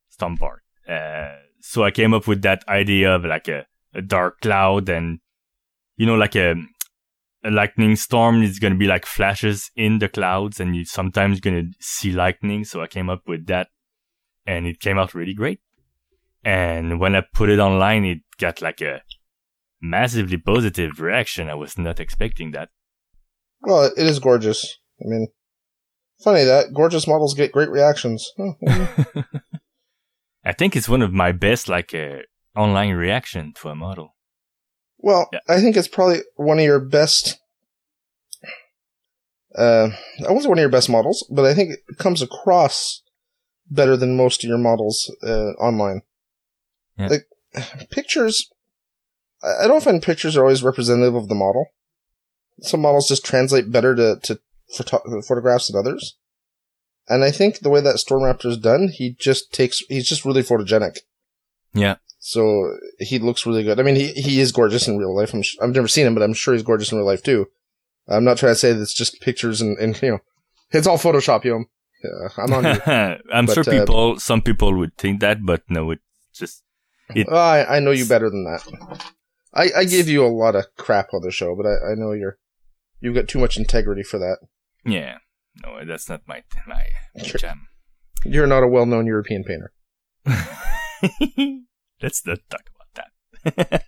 [0.09, 0.63] storm part.
[0.85, 5.19] Uh, so I came up with that idea of like a, a dark cloud and
[5.95, 6.55] you know like a
[7.43, 11.39] a lightning storm is going to be like flashes in the clouds and you sometimes
[11.39, 12.63] going to see lightning.
[12.63, 13.69] So I came up with that
[14.45, 15.59] and it came out really great.
[16.43, 19.01] And when I put it online, it got like a
[19.81, 21.49] massively positive reaction.
[21.49, 22.69] I was not expecting that.
[23.61, 24.77] Well, it is gorgeous.
[24.99, 25.27] I mean,
[26.23, 28.31] funny that gorgeous models get great reactions.
[30.43, 32.17] I think it's one of my best like uh,
[32.55, 34.15] online reaction to a model.
[35.01, 35.39] Well, Yeah.
[35.49, 37.39] I think it's probably one of your best.
[39.57, 39.89] Uh,
[40.25, 43.01] I won't one of your best models, but I think it comes across
[43.69, 46.03] better than most of your models uh, online.
[46.97, 47.07] Yeah.
[47.07, 47.27] Like
[47.89, 48.49] pictures,
[49.43, 51.65] I I don't find pictures are always representative of the model.
[52.61, 54.39] Some models just translate better to to
[54.77, 56.15] photo- photographs than others.
[57.09, 60.23] And I think the way that Storm Raptor is done, he just takes he's just
[60.23, 60.99] really photogenic.
[61.73, 61.95] Yeah.
[62.19, 63.79] So he looks really good.
[63.79, 65.33] I mean, he, he is gorgeous in real life.
[65.33, 67.47] I'm sh- I've never seen him, but I'm sure he's gorgeous in real life too.
[68.07, 70.19] I'm not trying to say that it's just pictures and, and you know,
[70.71, 71.65] it's all Photoshop, you know.
[72.03, 72.81] Yeah, I'm on you.
[73.33, 76.01] I'm But, sure uh, people, some people would think that, but no, it's
[76.33, 76.63] just,
[77.27, 79.03] Oh, I, I know you better than that.
[79.53, 82.11] I, I give you a lot of crap on the show, but I, I know
[82.13, 82.37] you're
[83.01, 84.37] you've got too much integrity for that.
[84.85, 85.17] yeah.
[85.63, 86.85] No, that's not my, my
[87.23, 87.67] jam.
[88.23, 89.73] You're not a well-known European painter.
[92.01, 93.09] Let's not talk about
[93.43, 93.83] that.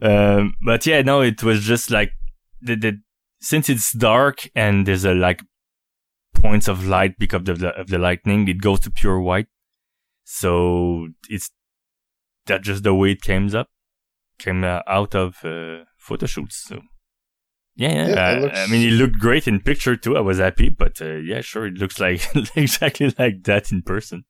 [0.00, 2.12] um, but yeah, no, it was just like
[2.60, 3.00] the, the
[3.40, 5.42] since it's dark and there's a like
[6.34, 9.46] points of light because of the of the lightning, it goes to pure white.
[10.24, 11.50] So it's
[12.46, 13.68] that just the way it came up,
[14.38, 16.56] came uh, out of uh, photo shoots.
[16.68, 16.80] So
[17.76, 18.08] yeah, yeah.
[18.08, 20.16] Yeah, uh, looks- I mean, it looked great in picture too.
[20.16, 22.26] I was happy, but uh, yeah, sure, it looks like
[22.56, 24.24] exactly like that in person.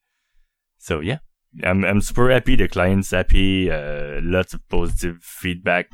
[0.79, 1.19] So yeah.
[1.63, 2.57] I'm I'm super happy.
[2.57, 3.71] The client's happy.
[3.71, 5.91] Uh, lots of positive feedback.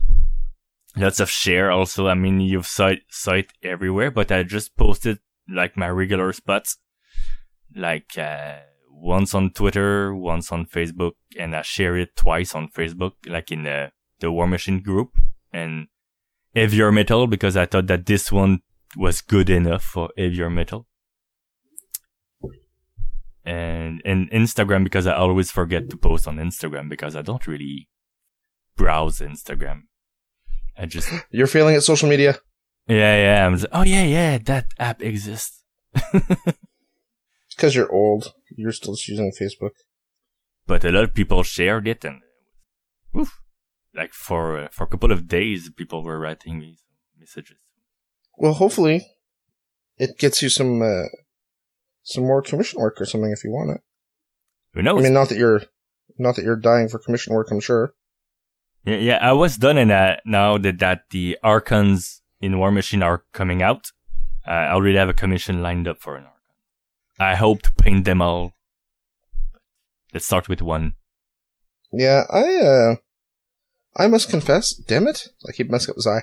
[0.96, 2.08] Lots of share also.
[2.08, 6.32] I mean, you've saw it, saw it everywhere, but I just posted like my regular
[6.32, 6.78] spots,
[7.74, 8.56] like uh,
[8.90, 13.62] once on Twitter, once on Facebook, and I share it twice on Facebook, like in
[13.62, 15.10] the the War Machine group
[15.52, 15.88] and
[16.54, 18.60] heavier metal because I thought that this one
[18.96, 20.86] was good enough for heavier metal
[23.44, 27.88] and and Instagram because I always forget to post on Instagram because I don't really
[28.76, 29.82] browse Instagram.
[30.76, 32.38] I just You're failing at social media.
[32.88, 35.62] yeah yeah I'm just, oh yeah yeah that app exists.
[37.54, 38.32] Because you're old.
[38.56, 39.72] You're still just using Facebook.
[40.66, 42.20] but a lot of people shared it and
[43.16, 43.40] oof,
[43.94, 46.78] like for uh, for a couple of days people were writing me
[47.18, 47.58] messages.
[48.38, 49.06] Well, hopefully,
[49.98, 51.04] it gets you some uh,
[52.02, 53.80] some more commission work or something if you want it.
[54.74, 55.00] Who knows?
[55.00, 55.62] I mean, not that you're
[56.18, 57.50] not that you're dying for commission work.
[57.50, 57.94] I'm sure.
[58.84, 63.02] Yeah, yeah, I was done in that now that, that the Archons in War Machine
[63.02, 63.92] are coming out.
[64.44, 66.38] I already have a commission lined up for an Archon.
[67.20, 68.54] I hope to paint them all.
[70.12, 70.94] Let's start with one.
[71.92, 72.94] Yeah, I uh,
[73.96, 74.72] I must confess.
[74.74, 75.28] Damn it!
[75.48, 76.22] I keep messing up his eye.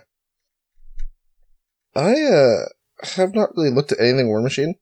[1.95, 2.65] I uh
[3.15, 4.75] have not really looked at anything War Machine.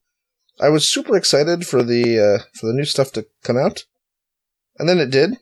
[0.60, 3.84] I was super excited for the uh, for the new stuff to come out,
[4.78, 5.38] and then it did,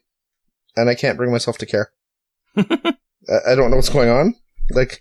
[0.77, 1.91] and I can't bring myself to care.
[2.57, 4.35] I, don't know what's going on.
[4.71, 5.01] Like,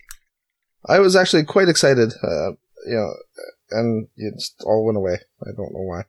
[0.88, 2.51] I was actually quite excited, uh,
[2.86, 3.13] you know,
[3.71, 5.19] and it just all went away.
[5.41, 6.04] I don't know why.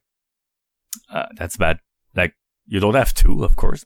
[1.13, 1.81] Uh, that's bad.
[2.15, 2.35] Like,
[2.67, 3.85] you don't have to, of course.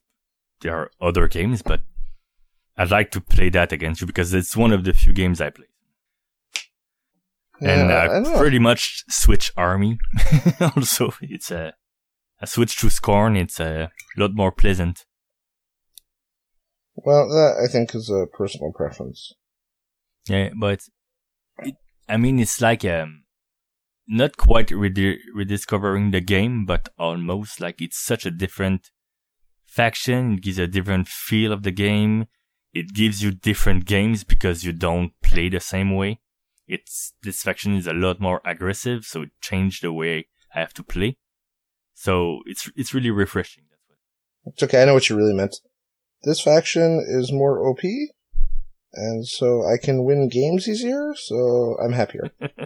[0.60, 1.80] There are other games, but
[2.76, 5.50] I'd like to play that against you because it's one of the few games I
[5.50, 5.66] play.
[7.60, 9.98] And Yeah, I uh, pretty much switch army.
[10.76, 11.74] also, it's a,
[12.40, 13.36] a switch to Scorn.
[13.36, 15.04] It's a lot more pleasant.
[16.94, 19.32] Well, that I think is a personal preference.
[20.28, 20.82] Yeah, but
[21.60, 21.74] it,
[22.08, 23.24] I mean, it's like um,
[24.06, 28.90] not quite redi- rediscovering the game, but almost like it's such a different
[29.66, 30.34] faction.
[30.34, 32.26] It gives a different feel of the game.
[32.72, 36.20] It gives you different games because you don't play the same way.
[36.70, 40.72] It's this faction is a lot more aggressive, so it changed the way I have
[40.74, 41.16] to play.
[41.94, 43.64] So it's it's really refreshing.
[43.70, 43.98] That's what.
[44.54, 44.82] It's okay.
[44.82, 45.56] I know what you really meant.
[46.22, 47.80] This faction is more OP,
[48.94, 51.12] and so I can win games easier.
[51.16, 52.30] So I'm happier.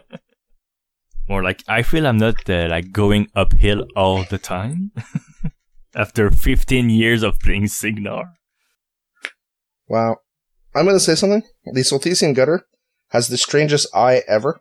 [1.27, 4.93] More like I feel I'm not uh, like going uphill all the time.
[5.97, 8.35] After 15 years of playing Cygnar.
[9.89, 10.17] wow.
[10.75, 11.43] I'm gonna say something.
[11.73, 12.67] The Soltesian Gutter
[13.15, 14.61] has the strangest eye ever.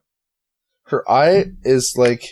[0.86, 2.24] Her eye is like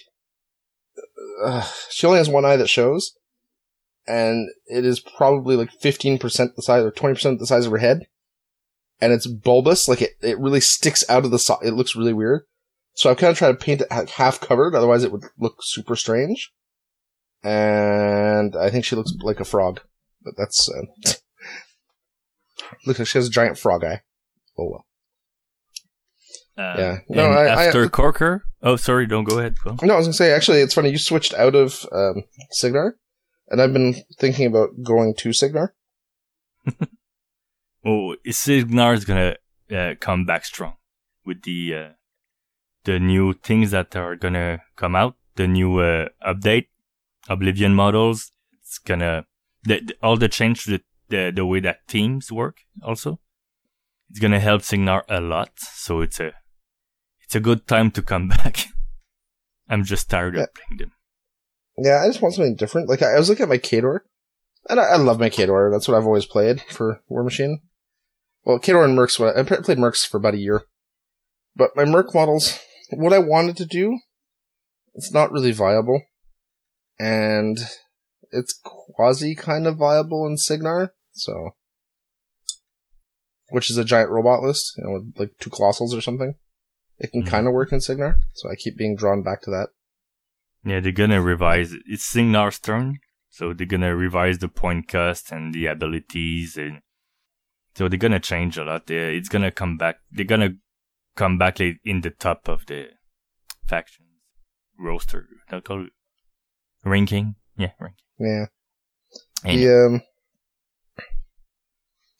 [1.43, 3.17] uh, she only has one eye that shows,
[4.07, 8.05] and it is probably like 15% the size or 20% the size of her head.
[9.01, 11.57] And it's bulbous, like it, it really sticks out of the side.
[11.63, 12.43] It looks really weird.
[12.93, 15.95] So I've kind of tried to paint it half covered, otherwise it would look super
[15.95, 16.51] strange.
[17.43, 19.79] And I think she looks like a frog,
[20.23, 20.83] but that's, uh,
[22.85, 24.01] looks like she has a giant frog eye.
[24.55, 24.85] Oh well.
[26.61, 26.97] Uh, Yeah.
[27.09, 28.43] No, I- I- after Corker.
[28.63, 29.55] Oh, sorry, don't go ahead.
[29.65, 32.95] No, I was gonna say, actually, it's funny, you switched out of, um, Cygnar,
[33.49, 35.73] and I've been thinking about going to Cygnar.
[37.83, 39.37] Oh, Cygnar is gonna
[39.71, 40.75] uh, come back strong
[41.25, 41.89] with the uh,
[42.83, 45.15] the new things that are gonna come out.
[45.35, 46.67] The new uh, update,
[47.27, 48.31] Oblivion models.
[48.53, 49.25] It's gonna
[49.63, 52.57] the, the- all the change to the, the the way that teams work.
[52.83, 53.19] Also,
[54.11, 55.49] it's gonna help Cygnar a lot.
[55.57, 56.33] So it's a
[57.31, 58.65] it's a good time to come back.
[59.69, 60.43] I'm just tired Yeah.
[60.43, 60.91] of playing them.
[61.77, 62.89] Yeah, I just want something different.
[62.89, 63.99] Like, I, I was looking at my Khador,
[64.69, 65.71] and I, I love my Khador.
[65.71, 67.61] That's what I've always played for War Machine.
[68.43, 70.63] Well, Khador and Mercs, I, I played Mercs for about a year.
[71.55, 72.59] But my Merc models,
[72.91, 73.99] what I wanted to do,
[74.93, 76.01] it's not really viable.
[76.99, 77.59] And
[78.31, 81.51] it's quasi kind of viable in Cygnar, so.
[83.51, 86.35] Which is a giant robot list, you know, with like two colossals or something.
[87.03, 87.27] It can Mhm.
[87.27, 89.69] kind of work in Cygnar, so I keep being drawn back to that.
[90.63, 91.73] Yeah, they're gonna revise.
[91.73, 91.81] it.
[91.87, 96.81] It's Cygnar's turn, so they're gonna revise the point cost and the abilities, and
[97.75, 98.85] so they're gonna change a lot.
[98.85, 99.97] They- It's gonna come back.
[100.11, 100.57] They're gonna
[101.15, 102.91] come back in the top of the
[103.67, 104.05] faction
[104.77, 105.27] roster.
[105.51, 105.89] Not called
[106.85, 107.35] ranking.
[107.57, 108.05] Yeah, ranking.
[108.19, 108.45] Yeah.
[109.43, 110.01] And The, um,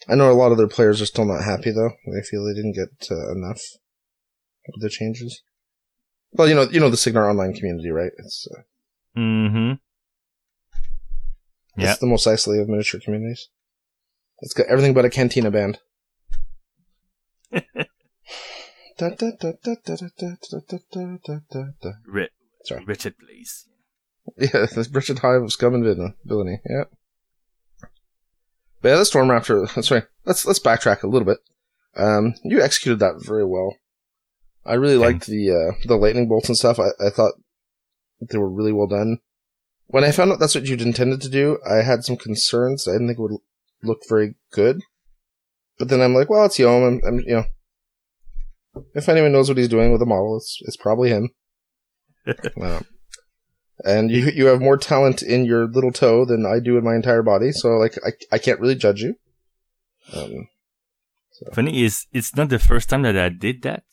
[0.07, 1.91] I know a lot of their players are still not happy though.
[2.11, 3.61] They feel they didn't get uh, enough
[4.67, 5.41] of the changes.
[6.33, 8.11] Well, you know, you know the Cygnar online community, right?
[8.17, 8.61] It's uh,
[9.19, 9.73] mm-hmm.
[11.77, 13.49] It's the most isolated of miniature communities.
[14.39, 15.79] It's got everything but a cantina band.
[22.07, 22.31] Rit-
[22.65, 22.83] Sorry.
[22.85, 23.67] Richard, please.
[24.37, 26.61] Yeah, that's Richard Hive of Scum and Villainy.
[26.69, 26.83] yeah.
[28.81, 29.67] But yeah, the Storm Raptor.
[29.83, 31.39] Sorry, let's let's backtrack a little bit.
[31.95, 33.75] Um, you executed that very well.
[34.65, 36.79] I really liked the uh, the lightning bolts and stuff.
[36.79, 37.33] I, I thought
[38.21, 39.19] they were really well done.
[39.87, 42.87] When I found out that's what you'd intended to do, I had some concerns.
[42.87, 43.41] I didn't think it would
[43.83, 44.81] look very good.
[45.77, 46.83] But then I'm like, well, it's Yom.
[46.83, 47.43] I'm, I'm you know,
[48.93, 51.31] if anyone knows what he's doing with the model, it's it's probably him.
[52.61, 52.85] Um,
[53.83, 56.95] and you you have more talent in your little toe than I do in my
[56.95, 59.15] entire body, so like I I can't really judge you.
[60.13, 60.49] Um,
[61.53, 63.83] Funny is, it's not the first time that I did that.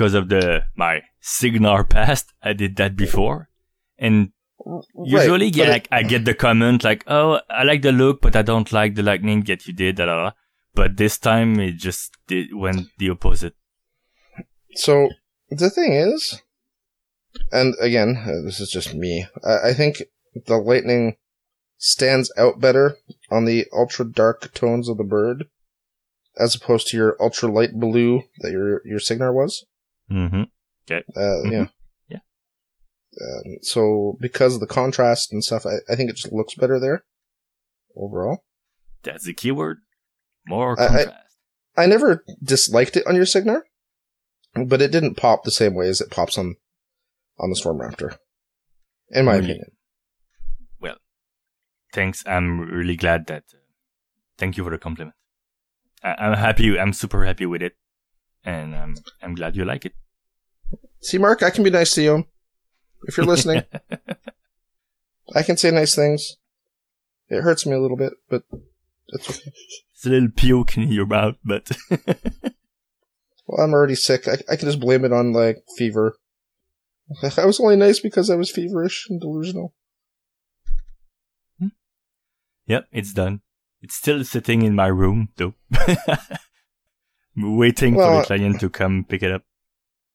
[0.00, 3.50] Because of the my Cygnar past, I did that before,
[3.98, 4.32] and
[5.04, 8.34] Usually, right, yeah, like, I get the comment like, "Oh, I like the look, but
[8.34, 10.30] I don't like the lightning that you did." Da, da, da.
[10.74, 13.54] But this time, it just did, went the opposite.
[14.74, 15.10] So
[15.50, 16.40] The thing is,
[17.52, 19.26] and again, uh, this is just me.
[19.44, 20.02] I, I think
[20.46, 21.16] the lightning
[21.76, 22.96] stands out better
[23.30, 25.48] on the ultra dark tones of the bird,
[26.38, 29.66] as opposed to your ultra light blue that your your Cygnar was.
[30.10, 30.42] Mm-hmm.
[30.90, 31.66] Uh, Yeah.
[32.08, 32.18] Yeah.
[33.20, 36.78] Um, so because of the contrast and stuff, I, I think it just looks better
[36.80, 37.04] there
[37.96, 38.44] overall.
[39.02, 39.78] That's the keyword.
[40.46, 41.16] More I- I- contrast.
[41.76, 43.64] I never disliked it on your Cygnar,
[44.66, 46.56] but it didn't pop the same way as it pops on
[47.38, 48.18] on the Storm Raptor,
[49.10, 49.44] in my Really?
[49.44, 49.70] opinion.
[50.80, 50.96] Well,
[51.94, 52.22] thanks.
[52.26, 53.44] I'm really glad that.
[53.54, 53.58] Uh,
[54.36, 55.14] thank you for the compliment.
[56.02, 56.78] I, I'm happy.
[56.78, 57.76] I'm super happy with it,
[58.44, 59.94] and I'm I'm glad you like it.
[61.00, 62.26] See, Mark, I can be nice to you
[63.04, 63.64] if you're listening.
[65.34, 66.36] I can say nice things.
[67.28, 68.42] It hurts me a little bit, but
[69.08, 69.52] that's okay.
[69.94, 71.70] It's a little puke in your mouth, but
[73.50, 74.28] Well, I'm already sick.
[74.28, 76.14] I, I can just blame it on like fever.
[77.36, 79.74] I was only nice because I was feverish and delusional.
[81.58, 81.68] Hmm.
[82.66, 83.40] yep, it's done.
[83.82, 85.54] It's still sitting in my room though,
[87.36, 89.42] waiting for the client to come pick it up.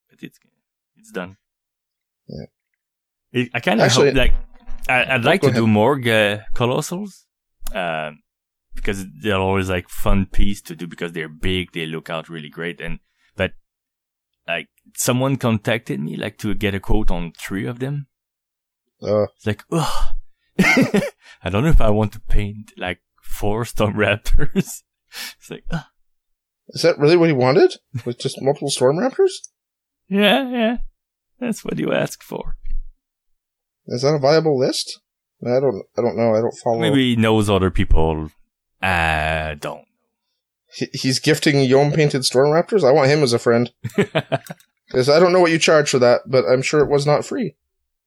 [0.09, 0.39] But it's
[1.05, 1.37] it's done.
[2.27, 2.45] Yeah.
[3.31, 4.33] It, I kind of hope like
[4.89, 7.25] I, I'd like Go to do more uh, colossals,
[7.73, 8.23] um,
[8.73, 12.49] because they're always like fun piece to do because they're big, they look out really
[12.49, 12.99] great, and
[13.35, 13.51] but
[14.47, 18.07] like someone contacted me like to get a quote on three of them.
[19.01, 20.15] Uh, It's like, ugh.
[20.59, 24.83] I don't know if I want to paint like four Storm Raptors.
[25.37, 25.65] it's like,
[26.69, 27.75] is that really what he wanted?
[28.05, 29.49] With just multiple Storm Raptors?
[30.07, 30.77] yeah, yeah.
[31.39, 32.55] That's what you ask for.
[33.87, 34.99] Is that a viable list?
[35.45, 35.83] I don't.
[35.97, 36.33] I don't know.
[36.33, 36.79] I don't follow.
[36.79, 38.29] Maybe he knows other people.
[38.81, 39.85] I don't.
[40.73, 42.83] He, he's gifting Yom painted Storm Raptors.
[42.87, 43.71] I want him as a friend.
[44.87, 47.25] Because I don't know what you charge for that, but I'm sure it was not
[47.25, 47.55] free,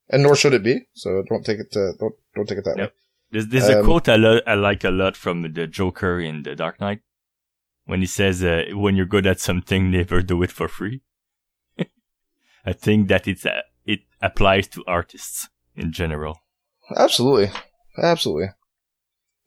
[0.08, 0.86] and nor should it be.
[0.94, 1.72] So don't take it.
[1.72, 2.88] To, don't don't take it that Yep.
[2.90, 2.94] way.
[3.32, 6.44] There's, there's a Um, quote I, lo- I like a lot from the Joker in
[6.44, 7.00] The Dark Knight
[7.84, 11.02] when he says, uh, "When you're good at something, never do it for free."
[12.64, 16.40] I think that it's uh, it applies to artists in general.
[16.96, 17.50] Absolutely,
[18.02, 18.48] absolutely.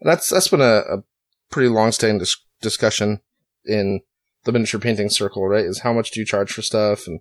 [0.02, 1.04] That's that's been a, a
[1.50, 3.22] pretty long-standing dis- discussion
[3.66, 4.02] in
[4.46, 5.66] the miniature painting circle, right?
[5.66, 7.20] Is how much do you charge for stuff, and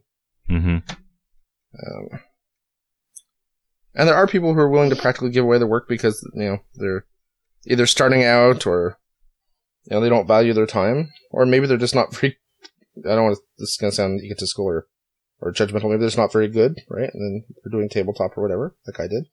[0.49, 0.78] hmm
[1.72, 2.20] um,
[3.95, 6.45] and there are people who are willing to practically give away their work because you
[6.45, 7.07] know they're
[7.66, 8.99] either starting out or
[9.84, 12.38] you know they don't value their time, or maybe they're just not very.
[12.99, 14.86] I don't want to, this is gonna sound egotistical or
[15.41, 15.91] or judgmental.
[15.91, 17.11] Maybe just not very good, right?
[17.12, 19.26] And then they're doing tabletop or whatever, like I did.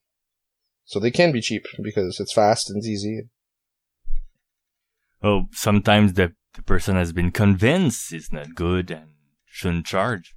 [0.84, 3.28] So they can be cheap because it's fast and it's easy.
[5.22, 9.10] Oh, sometimes the, the person has been convinced it's not good and
[9.44, 10.34] shouldn't charge.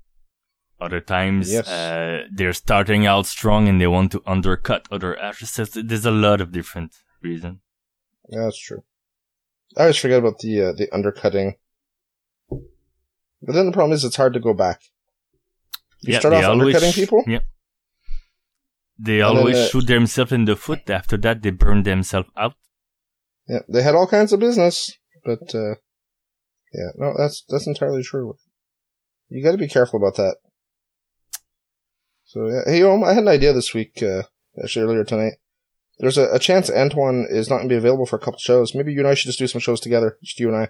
[0.80, 1.68] Other times, Yes.
[1.70, 5.58] uh, they're starting out strong and they want to undercut other artists.
[5.76, 7.60] There's a lot of different reasons.
[8.28, 8.84] Yeah, that's true.
[9.78, 11.56] I always forget about the uh, the undercutting.
[12.50, 14.82] But then the problem is it's hard to go back.
[16.02, 17.24] You start they off undercutting people?
[17.28, 17.40] Yeah.
[18.98, 20.90] They always shoot themselves in the foot.
[20.90, 22.54] After that, they burn themselves out.
[23.48, 24.94] Yeah, they had all kinds of business,
[25.26, 25.76] but uh
[26.74, 28.38] yeah, no, that's that's entirely true.
[29.30, 30.38] You got to be careful about that.
[32.26, 34.24] So yeah, hey, um, I had an idea this week, uh,
[34.62, 35.34] actually earlier tonight.
[36.00, 38.74] There's a, a chance Antoine is not going to be available for a couple shows.
[38.74, 40.70] Maybe you and I should just do some shows together, just you and I.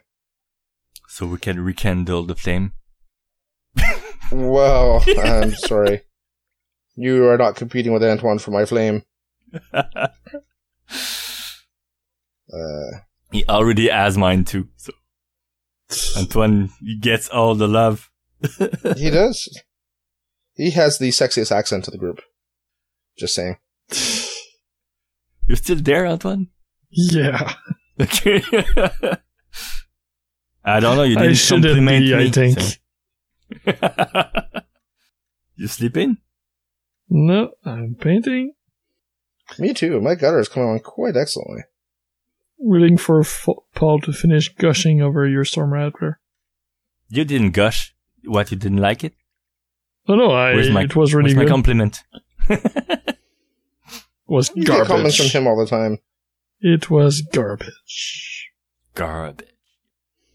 [1.08, 2.74] So we can rekindle the flame.
[4.32, 6.02] Well, I'm sorry.
[6.96, 9.04] You are not competing with Antoine for my flame.
[12.54, 13.00] Uh,
[13.32, 14.68] he already has mine too.
[14.76, 14.92] So
[16.18, 16.70] Antoine
[17.00, 18.12] gets all the love.
[18.98, 19.48] he does.
[20.56, 22.22] He has the sexiest accent of the group.
[23.18, 23.58] Just saying.
[25.48, 26.50] You're still there, Antoine?
[26.90, 27.54] Yeah.
[28.00, 28.42] Okay.
[30.64, 31.04] I don't know.
[31.04, 32.28] You didn't shouldn't compliment be, me.
[32.28, 32.60] I think.
[32.60, 32.81] so-
[35.56, 36.18] you sleeping?
[37.10, 38.54] No, I'm painting.
[39.60, 40.00] Me too.
[40.00, 41.64] My gutter is coming on quite excellently.
[42.58, 46.16] Waiting for F- Paul to finish gushing over your Storm Raptor.
[47.10, 47.94] You didn't gush.
[48.24, 49.14] What you didn't like it?
[50.08, 51.50] No, no, I, Where's my- it was really What's my good.
[51.52, 52.04] compliment?
[54.28, 56.00] was You get comments from him all the time.
[56.62, 58.52] It was garbage.
[58.94, 59.48] Garbage.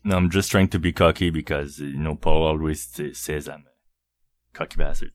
[0.07, 3.65] No, I'm just trying to be cocky because you know Paul always say- says I'm
[3.67, 5.11] a cocky bastard.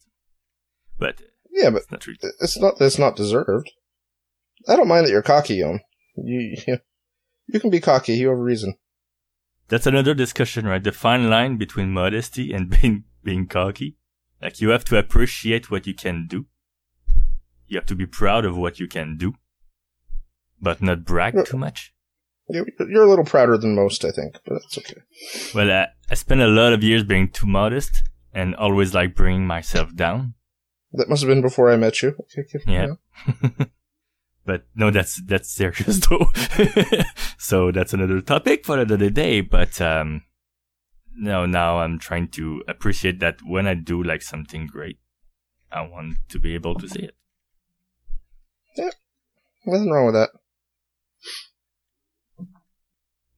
[1.00, 2.16] But uh, Yeah, but it's not true.
[2.22, 2.74] it's not.
[2.82, 3.72] It's not deserved.
[4.68, 5.56] I don't mind that you're cocky.
[5.56, 5.80] You,
[6.18, 8.14] you, can be cocky.
[8.14, 8.76] You have a reason.
[9.70, 10.84] That's another discussion, right?
[10.84, 13.98] The fine line between modesty and being being cocky.
[14.42, 16.48] Like you have to appreciate what you can do.
[17.68, 19.34] You have to be proud of what you can do,
[20.60, 21.44] but not brag Yeah.
[21.44, 21.94] too much.
[22.52, 25.02] You're, a little prouder than most, I think, but that's okay.
[25.56, 29.48] Well, uh, I spent a lot of years being too modest and always like bringing
[29.48, 30.34] myself down.
[30.94, 32.16] That must have been before I met you.
[32.68, 32.96] Yeah.
[34.46, 36.28] but no, that's that's serious though.
[37.38, 39.40] so that's another topic for another day.
[39.40, 40.24] But um,
[41.16, 45.00] no, now I'm trying to appreciate that when I do like something great,
[45.72, 47.16] I want to be able to see it.
[48.76, 48.92] Yeah,
[49.66, 50.32] nothing wrong with that.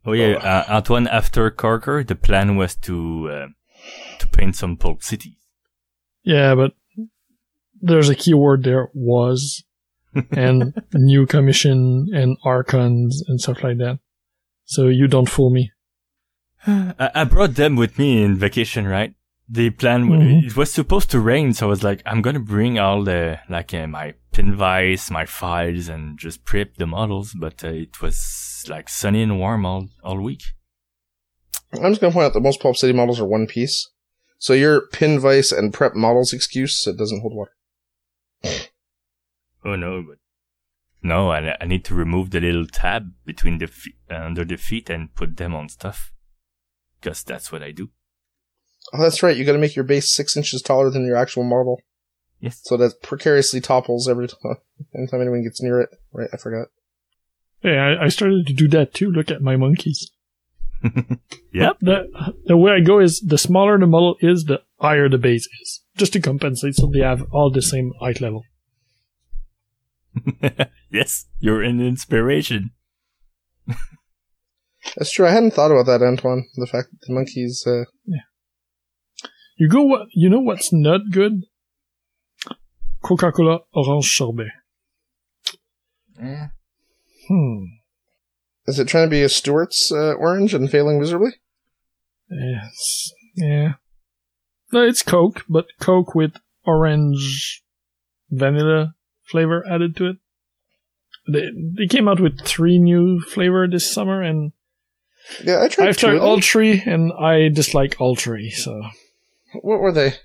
[0.06, 1.08] Oh yeah, uh, Antoine.
[1.08, 3.48] After Corker, the plan was to uh,
[4.20, 5.38] to paint some pulp cities.
[6.24, 6.74] Yeah, but
[7.82, 9.64] there's a keyword there was
[10.32, 14.00] and new commission and archons and stuff like that.
[14.66, 15.72] So you don't fool me.
[16.66, 19.14] I, I brought them with me in vacation, right?
[19.50, 20.46] The plan Mhm.
[20.46, 23.74] it was supposed to rain, so I was like, I'm gonna bring all the like
[23.74, 27.34] uh, my pinvice, my files, and just prep the models.
[27.38, 28.16] But uh, it was
[28.70, 30.44] like sunny and warm all all week.
[31.74, 33.90] I'm just gonna point out that most Pulp City models are one piece.
[34.38, 37.52] So your pin vice and prep models excuse it doesn't hold water.
[39.66, 40.18] Oh no, but
[41.02, 44.58] no, I, I need to remove the little tab between the fe- uh, under the
[44.58, 46.12] feet and put them on stuff,
[47.00, 47.90] because that's what I do.
[48.94, 49.36] Oh, that's right.
[49.36, 51.80] You got to make your base six inches taller than your actual model,
[52.42, 52.60] Yes.
[52.64, 54.58] so that precariously topples every time
[54.96, 55.90] anytime anyone gets near it.
[56.12, 56.30] Right?
[56.34, 56.68] I forgot.
[57.64, 59.10] Yeah, I, I started to do that too.
[59.12, 60.12] Look at my monkeys.
[61.54, 61.78] Yep.
[61.82, 65.48] The, the way I go is the smaller the model is, the higher the base
[65.62, 65.82] is.
[65.96, 68.44] Just to compensate so they have all the same height level.
[70.92, 72.72] yes, you're an inspiration.
[74.98, 75.28] That's true.
[75.28, 76.46] I hadn't thought about that, Antoine.
[76.56, 77.64] The fact that the monkeys.
[77.66, 77.84] Uh,
[79.58, 81.44] You go what, you know what's not good?
[83.04, 84.50] Coca-Cola orange sorbet.
[86.20, 86.48] Yeah.
[87.28, 87.64] Hmm.
[88.68, 91.32] is it trying to be a Stewart's uh, orange and failing miserably?
[92.30, 93.12] Yes.
[93.36, 93.74] Yeah.
[94.72, 96.34] No, it's Coke, but Coke with
[96.66, 97.64] orange
[98.32, 100.18] vanilla flavor added to it.
[101.28, 101.48] They
[101.78, 104.52] they came out with three new flavor this summer, and
[105.44, 105.90] Yeah, I tried.
[105.90, 108.50] I've tried all three, and I dislike all three.
[108.50, 108.82] So
[109.62, 110.16] What were they?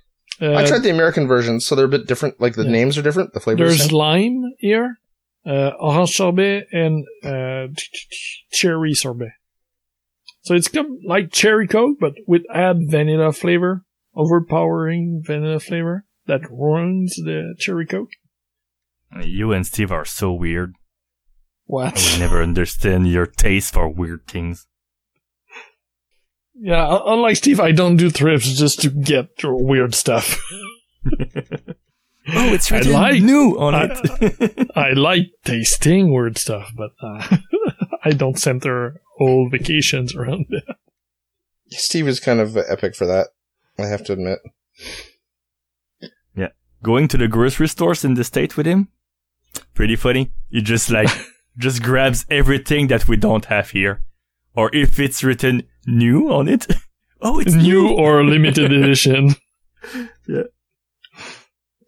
[0.40, 2.40] uh, I tried the American versions, so they're a bit different.
[2.40, 2.70] Like the Yeah.
[2.70, 3.32] names are different.
[3.34, 3.78] The flavors.
[3.78, 4.98] There's lime here,
[5.46, 9.32] uh, orange sorbet, and uh, ch- ch- ch- cherry sorbet.
[10.42, 13.84] So it's come like cherry coke, but with add vanilla flavor,
[14.14, 18.10] overpowering vanilla flavor that ruins the cherry coke.
[19.22, 20.70] You and Steve are so weird.
[20.74, 20.76] I
[21.66, 21.94] What?
[21.94, 24.66] would never understand your taste for weird things.
[26.54, 30.40] yeah, unlike Steve, I don't do trips just to get weird stuff.
[32.30, 33.88] Oh, it's I written like- new on I-
[34.20, 34.70] it.
[34.76, 37.36] I like tasting weird stuff, but uh,
[38.04, 40.64] I don't center whole vacations around it.
[41.70, 43.28] Steve is kind of epic for that.
[43.78, 44.38] I have to admit.
[46.34, 46.48] Yeah,
[46.82, 48.88] going to the grocery stores in the state with him,
[49.74, 50.30] pretty funny.
[50.50, 51.08] He just like
[51.58, 54.02] just grabs everything that we don't have here,
[54.54, 56.66] or if it's written new on it,
[57.20, 57.88] oh, it's New new.
[57.96, 59.34] or limited edition.
[60.26, 60.42] Yeah,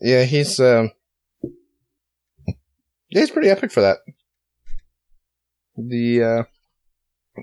[0.01, 0.91] he's um,
[2.47, 3.99] yeah, he's pretty epic for that.
[5.77, 6.43] The uh,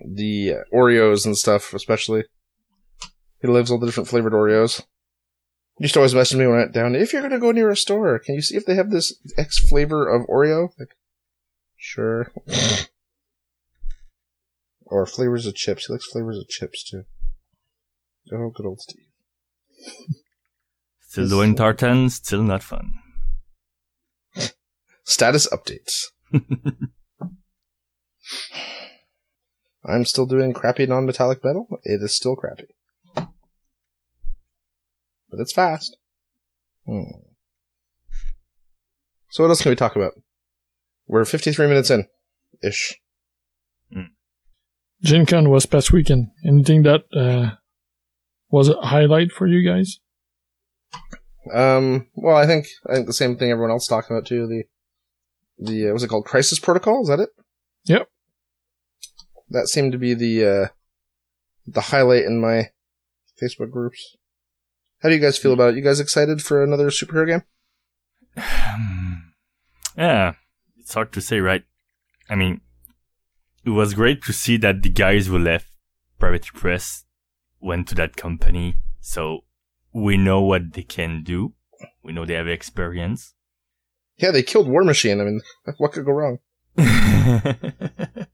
[0.05, 2.23] the uh, Oreos and stuff, especially.
[3.41, 4.81] He loves all the different flavored Oreos.
[5.77, 6.95] He used to always message me when I went down.
[6.95, 9.59] If you're gonna go near a store, can you see if they have this X
[9.59, 10.69] flavor of Oreo?
[10.79, 10.95] Like,
[11.75, 12.31] sure.
[14.85, 15.85] or flavors of chips.
[15.85, 17.03] He likes flavors of chips too.
[18.33, 19.03] Oh, good old Steve.
[21.07, 22.93] Still doing tartan, still not fun.
[25.05, 26.07] Status updates.
[29.85, 31.67] I'm still doing crappy non-metallic metal.
[31.83, 32.67] It is still crappy.
[33.15, 33.29] But
[35.39, 35.97] it's fast.
[36.85, 37.03] Hmm.
[39.29, 40.13] So what else can we talk about?
[41.07, 42.05] We're 53 minutes in.
[42.61, 42.99] Ish.
[45.03, 46.27] Gen Con was past weekend.
[46.45, 47.55] Anything that uh,
[48.49, 49.99] was a highlight for you guys?
[51.53, 54.47] Um, well, I think, I think the same thing everyone else talking about too.
[54.47, 54.63] The,
[55.59, 56.25] the, uh, what's it called?
[56.25, 57.01] Crisis Protocol?
[57.01, 57.29] Is that it?
[57.85, 58.09] Yep.
[59.49, 60.67] That seemed to be the, uh,
[61.65, 62.69] the highlight in my
[63.41, 64.17] Facebook groups.
[65.01, 65.75] How do you guys feel about it?
[65.77, 67.43] You guys excited for another superhero game?
[69.97, 70.33] yeah,
[70.77, 71.63] it's hard to say, right?
[72.29, 72.61] I mean,
[73.65, 75.67] it was great to see that the guys who left
[76.19, 77.05] Privateer Press
[77.59, 78.77] went to that company.
[78.99, 79.43] So
[79.97, 81.53] we know what they can do.
[82.03, 83.33] We know they have experience.
[84.17, 85.19] Yeah, they killed War Machine.
[85.19, 85.41] I mean,
[85.77, 86.37] what could go wrong?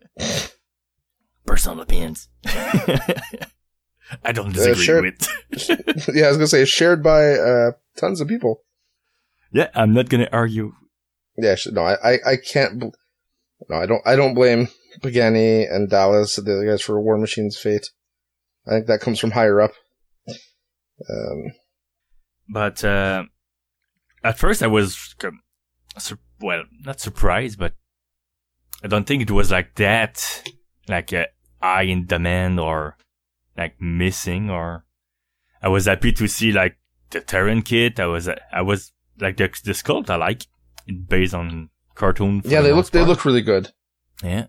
[1.46, 2.28] Personal opinions.
[2.46, 5.02] I don't disagree sure.
[5.02, 5.28] with.
[6.14, 8.62] yeah, I was gonna say shared by uh, tons of people.
[9.52, 10.74] yeah, I'm not gonna argue.
[11.38, 12.80] Yeah, no, I, I, I can't.
[12.80, 12.90] Bl-
[13.70, 14.02] no, I don't.
[14.06, 14.68] I don't blame
[15.02, 17.90] Pagani and Dallas, the other guys, for War Machine's fate.
[18.68, 19.72] I think that comes from higher up.
[21.10, 21.52] Um,
[22.50, 23.24] But uh,
[24.24, 25.16] at first, I was
[25.98, 27.74] sur- well, not surprised, but
[28.84, 30.44] I don't think it was like that,
[30.88, 31.28] like uh,
[31.62, 32.98] high in demand or
[33.58, 34.50] like missing.
[34.50, 34.86] Or
[35.62, 36.78] I was happy to see like
[37.12, 38.00] the Terran kit.
[38.00, 40.10] I was, uh, I was like the the sculpt.
[40.10, 40.46] I like
[40.88, 42.42] it based on cartoon.
[42.44, 42.76] yeah, the they look.
[42.78, 43.72] most They look really good.
[44.22, 44.48] Yeah.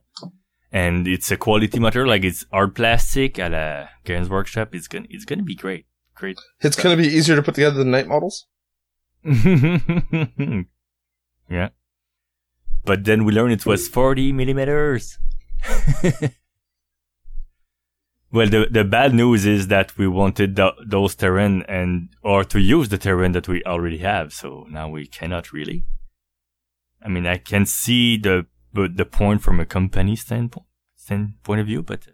[0.73, 4.75] And it's a quality material, like it's hard plastic at a Games Workshop.
[4.75, 5.87] It's gonna, it's gonna be great.
[6.15, 6.39] Great.
[6.61, 8.47] It's gonna be easier to put together than Knight Models.
[11.51, 11.71] yeah.
[12.85, 15.19] But then we learned it was 40 millimeters.
[18.31, 22.61] well, the, the bad news is that we wanted tho- those terrain and, or to
[22.61, 24.35] use the terrain that we already have.
[24.35, 25.87] So now we cannot really.
[27.03, 31.67] I mean, I can see the, but the point from a company standpoint, standpoint of
[31.67, 32.09] view, but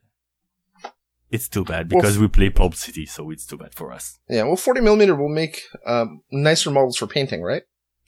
[1.31, 4.19] it's too bad Well, because we play Pulp City, so it's too bad for us.
[4.29, 7.63] Yeah, well, 40 millimeter will make um, nicer models for painting, right?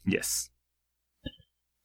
[0.04, 0.50] Yes.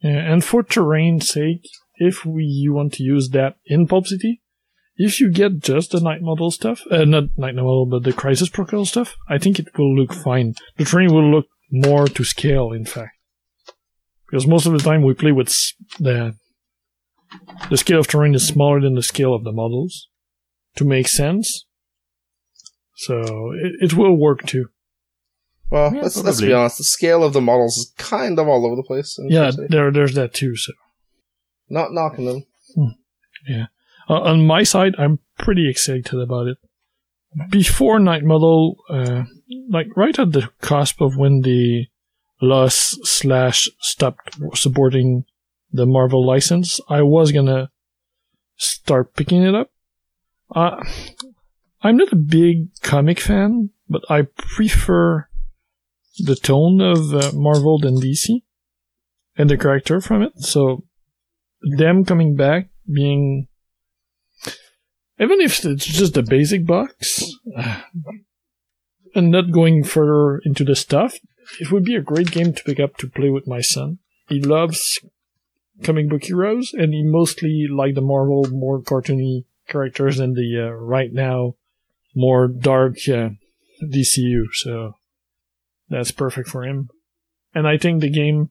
[0.01, 4.41] Yeah, and for terrain's sake, if we you want to use that in Pulp City,
[4.95, 8.49] if you get just the Knight Model stuff, uh, not Knight Model, but the crisis
[8.49, 10.55] protocol stuff, I think it will look fine.
[10.77, 13.15] The terrain will look more to scale, in fact,
[14.25, 15.55] because most of the time we play with
[15.99, 16.35] the
[17.69, 20.07] the scale of terrain is smaller than the scale of the models
[20.77, 21.65] to make sense.
[22.95, 24.69] So it, it will work too.
[25.69, 26.77] Well, Yeah, let's, let's be honest.
[26.77, 29.19] The scale of the models is kind of all over the place.
[29.27, 30.55] Yeah, there there's that too.
[30.55, 30.73] So.
[31.69, 32.45] Not knocking them.
[34.09, 36.57] Uh, on my side, I'm pretty excited about it.
[37.49, 39.23] Before Knight Model, uh,
[39.69, 41.87] like right at the cusp of when the
[42.41, 45.25] lost slash stopped supporting
[45.71, 47.69] the Marvel license, I was gonna
[48.55, 49.71] start picking it up.
[50.53, 50.83] Uh,
[51.81, 55.27] I'm not a big comic fan, but I prefer
[56.19, 58.41] the tone of uh, Marvel than DC
[59.37, 60.39] and the character from it.
[60.39, 60.83] So
[61.61, 63.47] them coming back being
[65.19, 67.23] even if it's just a basic box
[67.57, 67.81] uh,
[69.15, 71.15] and not going further into the stuff
[71.59, 74.39] it would be a great game to pick up to play with my son he
[74.39, 74.99] loves
[75.83, 80.71] comic book heroes and he mostly like the marvel more cartoony characters than the uh,
[80.71, 81.53] right now
[82.15, 83.29] more dark uh,
[83.83, 84.93] dcu so
[85.89, 86.89] that's perfect for him
[87.53, 88.49] and i think the game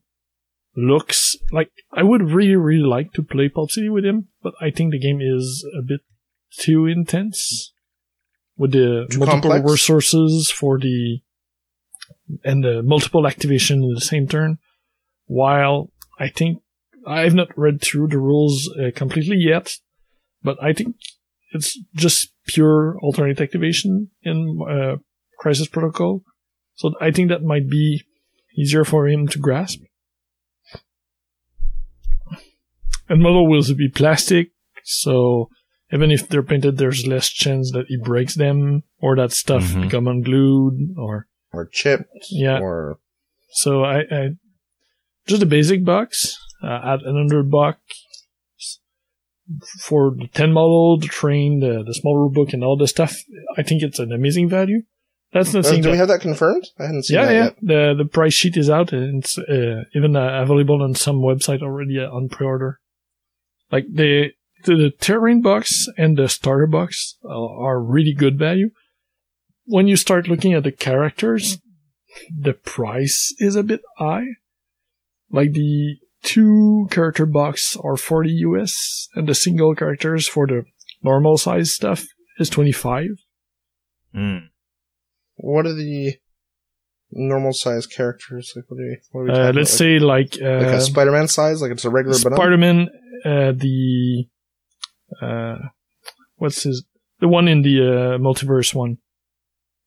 [0.77, 4.71] looks like I would really, really like to play Pulp City with him, but I
[4.71, 6.01] think the game is a bit
[6.59, 7.73] too intense
[8.57, 9.71] with the Too multiple complex?
[9.71, 11.21] resources for the
[12.45, 14.59] and the multiple activation in the same turn.
[15.27, 16.63] While I think
[17.07, 19.77] I've not read through the rules uh, completely yet,
[20.47, 20.97] but I think
[21.53, 24.39] it's just pure alternate activation in
[24.75, 24.97] uh,
[25.41, 26.23] Crisis Protocol.
[26.77, 28.05] So I think that might be
[28.57, 29.81] easier for him to grasp.
[33.09, 34.51] And model will be plastic,
[34.85, 35.49] so
[35.93, 39.83] even if they're painted, there's less chance that he breaks them or that stuff Mhm.
[39.83, 42.11] become unglued or Or chipped.
[42.31, 42.59] yeah.
[42.59, 42.99] Or
[43.51, 44.23] So I, I
[45.29, 47.81] just a basic box uh, at an hundred bucks
[49.81, 53.17] for the ten model, the train, the the small rule book, and all the stuff.
[53.57, 54.83] I think it's an amazing value.
[55.33, 56.67] That's the Uh, saying do we have that confirmed?
[56.79, 57.45] I hadn't seen Yeah, that yeah.
[57.45, 57.57] yet.
[57.61, 61.63] The the price sheet is out and it's uh, even uh, available on some website
[61.63, 62.81] already uh, on pre-order.
[63.71, 64.31] Like the
[64.65, 68.71] the, the terrain box and the starter box are, are really good value.
[69.65, 71.59] When you start looking at the characters,
[72.31, 74.27] the price is a bit high.
[75.31, 80.65] Like the two character box are 40 US and the single characters for the
[81.03, 82.05] normal size stuff
[82.39, 83.07] is 25.
[84.15, 84.49] Mm.
[85.37, 86.15] What are the
[87.13, 88.53] normal size characters?
[88.57, 89.79] Like, what are we, what are we Uh, let's about?
[89.79, 92.37] say like, uh, like, like a Spider-Man size, like it's a regular banana.
[92.37, 92.89] Spider-Man,
[93.25, 94.27] uh, the,
[95.23, 95.59] uh,
[96.37, 96.85] what's his,
[97.21, 98.99] the one in the, uh, multiverse one.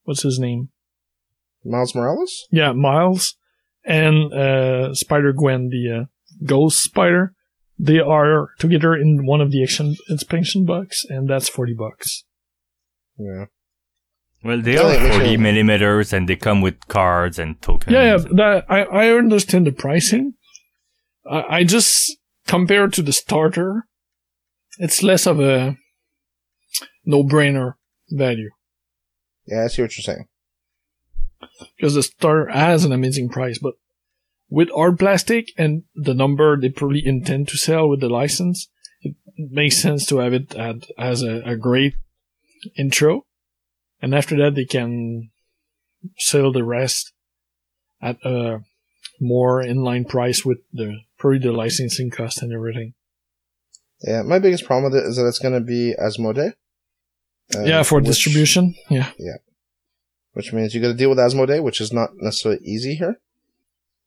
[0.03, 0.69] What's his name?
[1.65, 2.47] Miles Morales.
[2.49, 3.35] Yeah, Miles
[3.83, 6.05] and, uh, Spider-Gwen, the, uh,
[6.43, 7.33] Ghost Spider.
[7.77, 12.25] They are together in one of the action expansion box, and that's 40 bucks.
[13.17, 13.45] Yeah.
[14.43, 17.93] Well, they are it 40 millimeters and they come with cards and tokens.
[17.93, 20.35] Yeah, yeah, that, I, I understand the pricing.
[21.29, 22.17] I, I just,
[22.47, 23.85] compared to the starter,
[24.77, 25.75] it's less of a
[27.05, 27.73] no-brainer
[28.09, 28.49] value.
[29.45, 30.25] Yeah, I see what you're saying.
[31.75, 33.73] Because the starter has an amazing price, but
[34.49, 38.67] with hard plastic and the number they probably intend to sell with the license,
[39.01, 41.93] it makes sense to have it at, as a, a great
[42.77, 43.25] intro.
[44.01, 45.29] And after that, they can
[46.17, 47.13] sell the rest
[48.01, 48.59] at a
[49.19, 52.93] more inline price with the probably the licensing cost and everything.
[54.01, 56.53] Yeah, my biggest problem with it is that it's going to be Asmodee.
[57.55, 58.75] uh, yeah, for which- distribution.
[58.89, 59.11] Yeah.
[59.19, 59.37] Yeah.
[60.33, 63.19] Which means you got to deal with Asmodee, which is not necessarily easy here.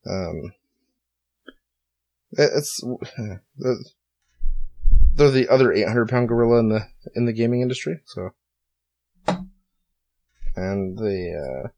[0.08, 0.52] Um,
[2.32, 2.82] it's
[3.58, 3.76] they're-
[5.14, 8.00] they're the other 800 pound gorilla in the in the gaming industry.
[8.06, 8.30] So,
[10.56, 11.68] and they uh,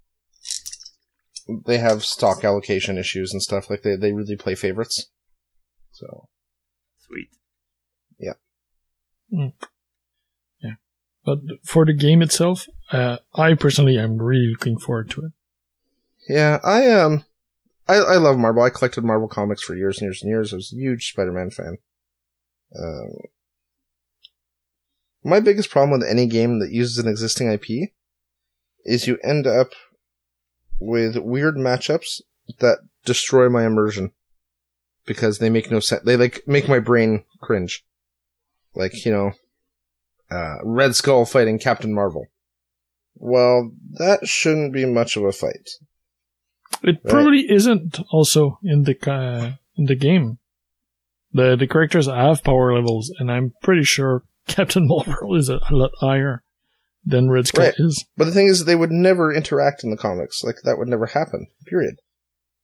[1.66, 3.68] they have stock allocation issues and stuff.
[3.68, 5.10] Like they they really play favorites.
[5.90, 6.28] So
[6.98, 7.28] Sweet.
[8.18, 8.34] Yeah.
[10.62, 10.74] Yeah.
[11.24, 15.32] But for the game itself, uh, I personally am really looking forward to it.
[16.28, 17.24] yeah, I um.
[17.86, 18.62] I, I love Marvel.
[18.62, 20.52] I collected Marvel comics for years and years and years.
[20.52, 21.78] I was a huge Spider-Man fan.
[22.78, 23.12] Um,
[25.22, 27.90] my biggest problem with any game that uses an existing IP
[28.84, 29.68] is you end up
[30.78, 32.20] with weird matchups
[32.58, 34.12] that destroy my immersion
[35.06, 36.02] because they make no sense.
[36.04, 37.84] They like make my brain cringe.
[38.74, 39.32] Like you know,
[40.30, 42.26] uh, Red Skull fighting Captain Marvel.
[43.14, 45.70] Well, that shouldn't be much of a fight.
[46.82, 50.38] It probably isn't also in the uh, in the game.
[51.32, 55.74] The the characters have power levels, and I'm pretty sure Captain Marvel is a, a
[55.74, 56.42] lot higher
[57.04, 57.74] than Red Skull Right.
[57.78, 58.04] is.
[58.16, 60.42] But the thing is, they would never interact in the comics.
[60.44, 61.46] Like that would never happen.
[61.66, 61.96] Period.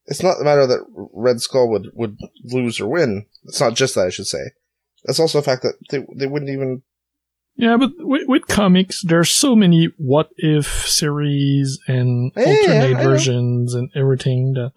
[0.06, 3.26] It's not the matter that Red Skull would would lose or win.
[3.44, 4.50] It's not just that, I should say.
[5.04, 6.82] It's also the fact that they they wouldn't even.
[7.60, 12.90] Yeah, but with, with comics, there's so many what if series and Yeah, yeah, alternate
[12.96, 13.02] know.
[13.10, 14.72] versions and everything that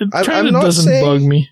[0.00, 1.48] it kind I'm of doesn't saying- bug me.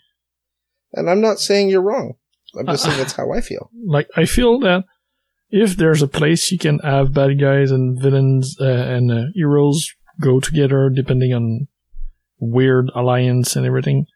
[0.95, 2.15] And I'm not saying you're wrong.
[2.59, 3.71] I'm just Uh, saying that's how I feel.
[3.85, 4.85] like I feel that
[5.51, 9.95] if there's a place you can have bad guys and villains uh, and uh, heroes
[10.21, 11.69] go together depending on
[12.41, 14.07] weird alliance and everything,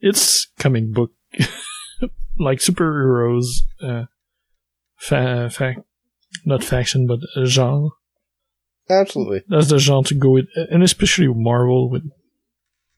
[0.00, 1.10] it's comic book
[2.38, 3.46] like superheroes,
[3.82, 4.04] uh,
[5.00, 5.84] fa- fa-
[6.44, 7.90] not faction but uh, genre.
[8.88, 9.42] Absolutely.
[9.48, 12.02] That's the genre to go with, and especially Marvel with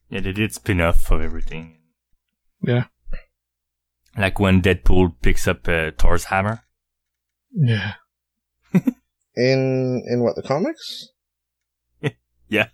[0.09, 1.77] Yeah, they did spin off of everything.
[2.61, 2.85] yeah
[4.17, 6.61] Like when Deadpool picks up uh, Thor's hammer.
[7.51, 7.93] yeah.
[9.35, 11.09] In in what the comics?
[12.49, 12.67] Yeah,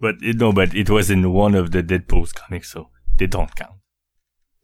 [0.00, 3.54] but it, no, but it was in one of the Deadpool's comics, so they don't
[3.54, 3.78] count.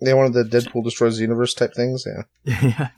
[0.01, 2.05] Yeah, one of the Deadpool destroys the universe type things.
[2.07, 2.23] Yeah.
[2.63, 2.89] yeah.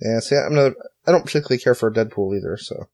[0.00, 0.72] Yeah, see, I'm not,
[1.06, 2.88] I don't particularly care for Deadpool either, so.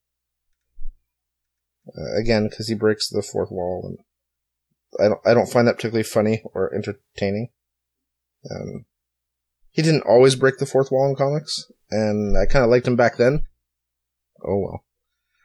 [1.97, 3.99] Uh, again, because he breaks the fourth wall, and
[5.01, 7.51] I don't, I don't find that particularly funny or entertaining.
[8.51, 8.87] Um,
[9.71, 12.97] he didn't always break the fourth wall in comics, and I kind of liked him
[12.97, 13.45] back then.
[14.45, 14.85] Oh well.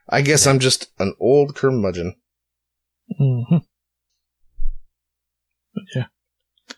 [0.10, 2.16] I guess I'm just an old curmudgeon.
[3.18, 3.58] hmm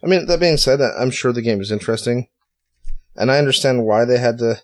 [0.03, 2.27] I mean, that being said, I'm sure the game is interesting,
[3.15, 4.61] and I understand why they had to,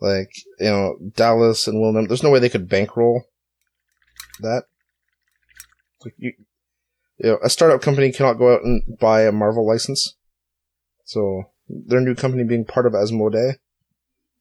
[0.00, 2.06] like, you know, Dallas and William.
[2.06, 3.24] There's no way they could bankroll
[4.40, 4.64] that.
[6.04, 6.32] Like, you,
[7.18, 10.14] you know, a startup company cannot go out and buy a Marvel license,
[11.04, 13.54] so their new company being part of Asmodee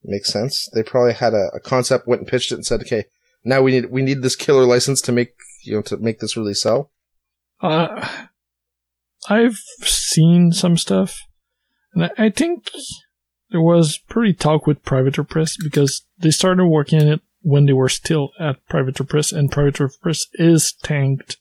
[0.04, 0.70] makes sense.
[0.74, 3.06] They probably had a, a concept, went and pitched it, and said, "Okay,
[3.44, 5.34] now we need we need this killer license to make
[5.64, 6.92] you know to make this really sell."
[7.60, 8.08] Uh,
[9.28, 11.20] I've seen some stuff,
[11.94, 12.70] and I- I think
[13.50, 17.74] there was pretty talk with Privateer Press because they started working on it when they
[17.74, 21.38] were still at Privateer Press, and Privateer Press is tanked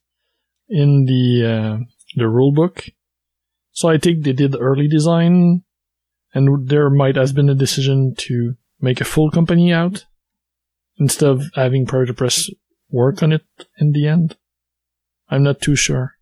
[0.68, 1.78] in the uh,
[2.16, 2.90] the rulebook.
[3.72, 5.64] So I think they did early design,
[6.32, 10.04] and there might have been a decision to make a full company out
[10.98, 12.50] instead of having Privateer Press
[12.90, 13.44] work on it
[13.78, 14.36] in the end.
[15.28, 16.12] I'm not too sure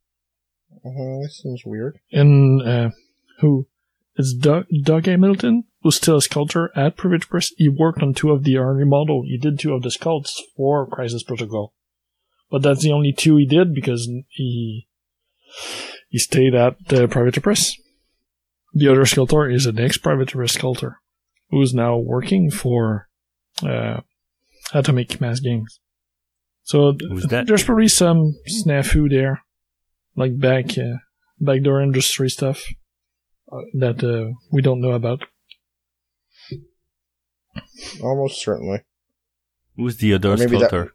[0.84, 1.98] Uh, that seems weird.
[2.10, 2.90] and uh,
[3.40, 3.66] who
[4.16, 7.52] it's Doug, Doug Hamilton, who's still a sculptor at Privateer Press.
[7.58, 9.22] He worked on two of the early model.
[9.22, 11.74] He did two of the sculpts for Crisis Protocol,
[12.50, 14.88] but that's the only two he did because he
[16.08, 17.76] he stayed at the Privateer Press.
[18.72, 21.00] The other sculptor is an ex Privateer Press sculptor
[21.50, 23.08] who's now working for
[23.62, 24.00] uh,
[24.72, 25.80] Atomic Mass Games.
[26.62, 27.46] So th- that?
[27.46, 29.42] there's probably some snafu there,
[30.16, 30.96] like back uh,
[31.38, 32.64] backdoor industry stuff
[33.52, 35.24] uh, that uh, we don't know about.
[38.02, 38.80] Almost certainly.
[39.76, 40.94] Who's the other Maybe that- sculptor?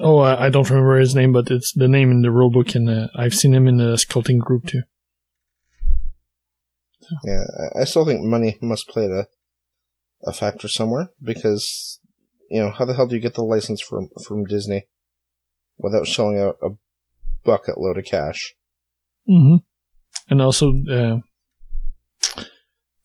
[0.00, 2.88] Oh, I, I don't remember his name, but it's the name in the rulebook, and
[2.88, 4.82] uh, I've seen him in the sculpting group too.
[7.24, 7.42] Yeah,
[7.74, 9.26] I- I still think money must play a
[10.24, 12.00] a factor somewhere because
[12.50, 14.86] you know how the hell do you get the license from from Disney
[15.78, 16.70] without shelling out a
[17.44, 18.54] bucket load of cash?
[19.26, 19.56] hmm
[20.28, 21.18] And also, uh,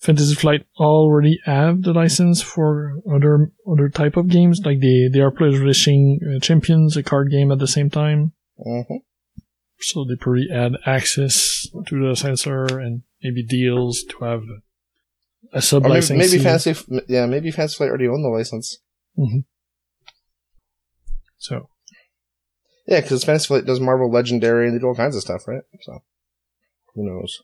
[0.04, 5.22] Fantasy Flight already have the license for other other type of games, like they they
[5.22, 8.34] are publishing uh, Champions, a card game at the same time.
[8.62, 8.98] hmm
[9.80, 14.44] So they probably add access to the sensor and maybe deals to have
[15.54, 16.76] a sub Or maybe, maybe Fancy,
[17.08, 18.80] yeah, maybe Fancy Flight already owned the license.
[21.38, 21.70] So
[22.88, 25.64] Yeah, because Fantasy Flight does Marvel Legendary and they do all kinds of stuff, right?
[25.80, 26.04] So
[26.94, 27.42] who knows?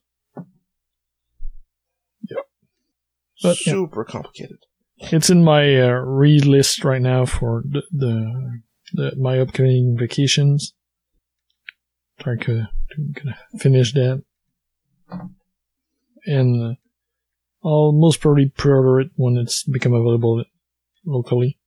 [3.41, 3.73] But, yeah.
[3.73, 4.57] Super complicated.
[4.97, 8.61] it's in my uh, read list right now for the, the,
[8.93, 10.73] the my upcoming vacations.
[12.19, 14.21] Trying to, to finish that,
[16.25, 20.43] and uh, I'll most probably pre-order it when it's become available
[21.05, 21.57] locally.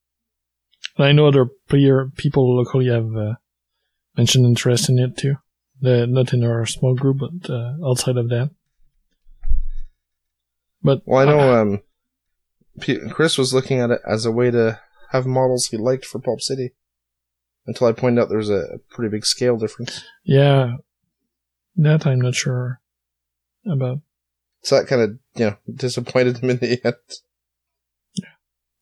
[0.99, 3.35] And I know other player people locally have uh,
[4.17, 5.37] mentioned interest in it too.
[5.81, 8.51] The, not in our small group, but uh, outside of that.
[10.83, 11.83] But Well, I know um,
[12.81, 14.81] P- Chris was looking at it as a way to
[15.11, 16.73] have models he liked for Pulp City.
[17.67, 20.03] Until I pointed out there was a pretty big scale difference.
[20.25, 20.79] Yeah,
[21.77, 22.81] that I'm not sure
[23.71, 24.01] about.
[24.63, 26.95] So that kind of, you know, disappointed him in the end.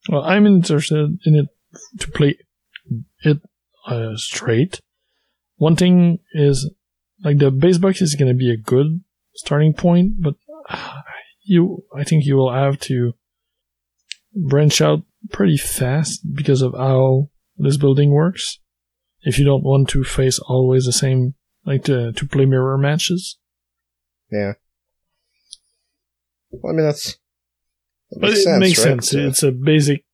[0.08, 1.48] Well, I'm interested in it
[1.98, 2.38] to play
[3.22, 3.38] it
[3.86, 4.80] uh, straight.
[5.56, 6.70] One thing is,
[7.22, 9.02] like the base box is going to be a good
[9.34, 10.34] starting point, but
[10.70, 11.02] uh,
[11.42, 13.14] you, I think you will have to
[14.34, 18.58] branch out pretty fast because of how this building works.
[19.22, 21.34] If you don't want to face always the same,
[21.66, 23.38] like to to play mirror matches.
[24.30, 24.54] Yeah.
[26.50, 27.18] Well, I mean, that's.
[28.10, 28.84] That But makes it sense, makes right?
[28.84, 29.12] sense.
[29.14, 29.26] Yeah.
[29.28, 30.04] It's a basic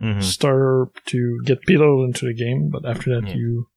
[0.00, 3.34] hmm starter to get people into the game, but after that Yeah.
[3.36, 3.68] you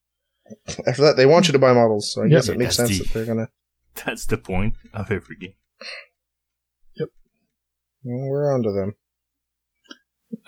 [0.87, 2.31] After that, they want you to buy models, so I Yeah.
[2.31, 3.49] guess it makes That's sense the- that they're gonna.
[4.05, 5.53] That's the point of every game.
[8.03, 8.95] We're onto them.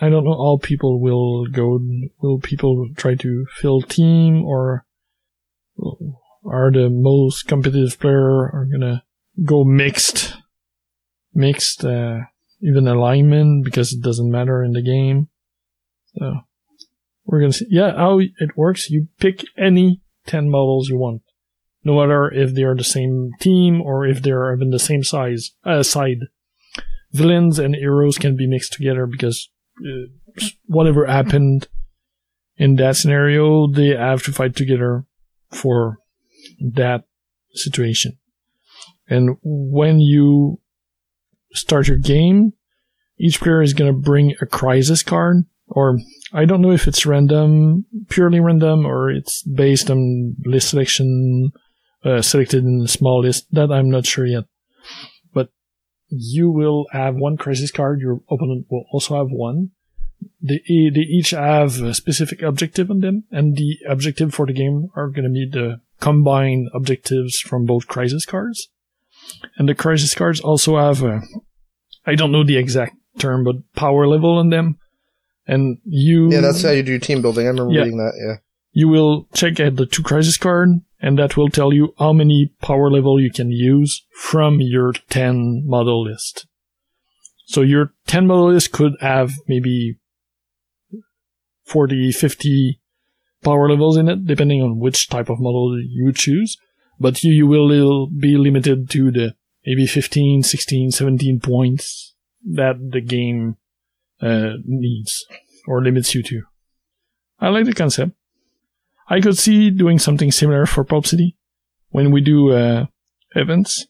[0.00, 1.80] I don't know all people will go
[2.20, 4.86] will people try to fill team or
[6.44, 9.04] are the most competitive player are gonna
[9.44, 10.34] go mixed
[11.34, 12.20] mixed uh,
[12.60, 15.28] even alignment because it doesn't matter in the game.
[16.16, 16.40] So
[17.24, 21.22] we're gonna see yeah, how it works, you pick any ten models you want.
[21.84, 25.52] No matter if they are the same team or if they're even the same size
[25.64, 26.18] uh, side.
[27.12, 29.50] Villains and heroes can be mixed together because
[29.80, 31.68] uh, whatever happened
[32.56, 35.04] in that scenario, they have to fight together
[35.50, 35.98] for
[36.60, 37.04] that
[37.54, 38.18] situation.
[39.08, 40.60] And when you
[41.52, 42.52] start your game,
[43.18, 45.98] each player is going to bring a crisis card, or
[46.32, 51.52] I don't know if it's random, purely random, or it's based on list selection,
[52.04, 53.46] uh, selected in a small list.
[53.52, 54.44] That I'm not sure yet.
[56.14, 59.70] You will have one crisis card, your opponent will also have one.
[60.40, 64.88] They, they each have a specific objective on them, and the objective for the game
[64.94, 68.68] are going to be the combined objectives from both crisis cards.
[69.56, 71.22] And the crisis cards also have a,
[72.06, 74.78] I don't know the exact term, but power level on them.
[75.46, 77.46] And you, Yeah, that's how you do team building.
[77.46, 77.80] I remember Yeah.
[77.82, 78.12] reading that.
[78.24, 78.36] Yeah.
[78.74, 82.54] you will check at the two crisis card, and that will tell you how many
[82.62, 86.46] power level you can use from your 10 model list.
[87.46, 89.98] So your 10 model list could have maybe
[91.66, 92.80] 40, 50
[93.42, 96.56] power levels in it, depending on which type of model you choose.
[97.00, 99.34] But you, you will be limited to the
[99.66, 103.56] maybe 15, 16, 17 points that the game
[104.20, 105.26] uh, needs
[105.66, 106.42] or limits you to.
[107.40, 108.12] I like the concept.
[109.08, 111.36] I could see doing something similar for Pulp City
[111.90, 112.86] when we do uh,
[113.34, 113.86] events,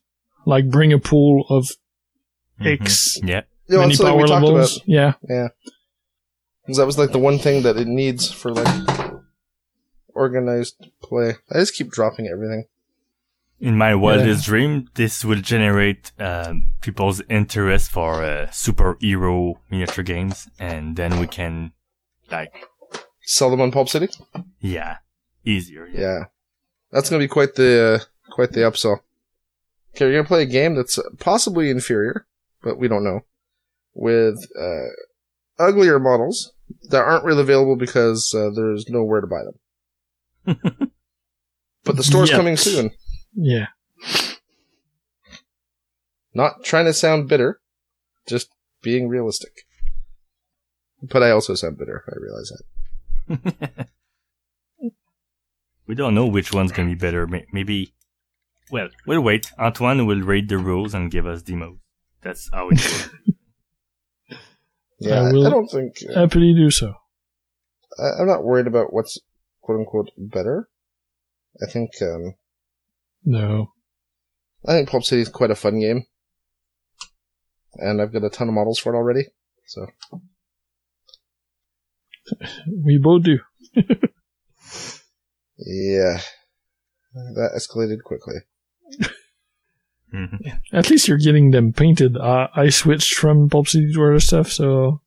[0.46, 1.68] like bring a pool of
[2.60, 2.80] Mhm.
[2.80, 3.42] X Yeah.
[3.68, 4.76] Yeah, many that's something power we talked levels.
[4.78, 4.88] about.
[4.88, 5.48] Yeah, Yeah.
[6.66, 9.12] 'Cause that was like the one thing that it needs for like
[10.14, 11.34] organized play.
[11.50, 12.64] I just keep dropping everything.
[13.60, 20.48] In my wildest dream, this will generate um, people's interest for uh, superhero miniature games,
[20.58, 21.72] and then we can
[22.30, 22.66] like
[23.22, 24.08] Sell them on Pulp City.
[24.60, 24.98] Yeah,
[25.44, 25.86] easier.
[25.86, 26.00] Yeah.
[26.00, 26.24] Yeah,
[26.90, 28.98] that's gonna be quite the uh, quite the upsell.
[29.94, 32.26] Okay, we're gonna play a game that's possibly inferior,
[32.62, 33.20] but we don't know,
[33.94, 36.52] with uh, uglier models
[36.90, 40.92] that aren't really available because uh, there's nowhere to buy them.
[41.84, 42.36] But the store's Yet.
[42.36, 42.92] coming soon.
[43.34, 43.66] Yeah.
[46.34, 47.60] Not trying to sound bitter,
[48.26, 48.48] just
[48.82, 49.66] being realistic.
[51.02, 52.04] But I also sound bitter.
[52.08, 52.62] I realize that.
[55.86, 57.26] we don't know which one's gonna be better.
[57.52, 57.94] Maybe.
[58.70, 59.50] Well, we'll wait.
[59.58, 61.78] Antoine will read the rules and give us demos.
[62.22, 63.08] That's how it goes.
[65.00, 66.94] Yeah, I I, will- I don't think uh, Happily do so.
[67.98, 69.18] I, I'm not worried about what's
[69.60, 70.68] quote unquote better.
[71.60, 72.34] I think um,
[73.24, 73.72] No.
[74.64, 76.04] I think Pulp City is quite a fun game,
[77.74, 79.24] and I've got a ton of models for it already.
[79.66, 79.88] So
[82.84, 83.38] We both do.
[85.58, 86.20] yeah,
[87.14, 88.34] that escalated quickly.
[90.14, 90.58] Mhm.
[90.72, 92.16] At least you're getting them painted.
[92.16, 95.00] Uh, I switched from Pulp City to other stuff, so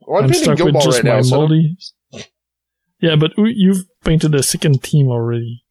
[0.00, 1.22] Well, I'm, I'm painting stuck Guild with just right my now.
[1.22, 1.76] So moldy.
[3.00, 5.62] Yeah, but you've painted a second team already.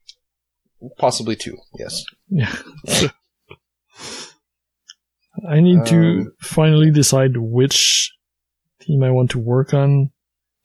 [0.98, 1.56] possibly two.
[1.78, 2.04] Yes.
[2.28, 2.54] Yeah.
[5.48, 8.12] I need to Um, finally decide which
[8.80, 10.10] team I want to work on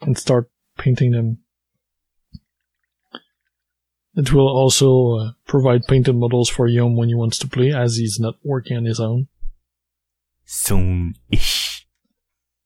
[0.01, 1.37] and start painting them.
[4.15, 7.95] It will also uh, provide painted models for Yom when he wants to play, as
[7.95, 9.27] he's not working on his own.
[10.45, 11.87] Soon-ish.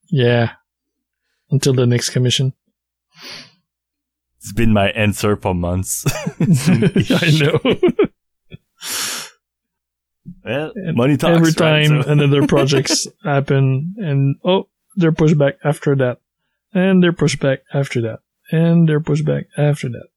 [0.10, 0.54] Yeah.
[1.52, 2.54] Until the next commission.
[4.40, 6.04] It's been my answer for months.
[6.40, 7.60] I know.
[10.44, 11.36] Well, And money talks.
[11.38, 11.88] Every right?
[11.88, 16.20] time So- another projects happen, and oh, they're pushed back after that,
[16.76, 18.20] and they're pushed back after that,
[18.52, 20.08] and they're pushed back after that,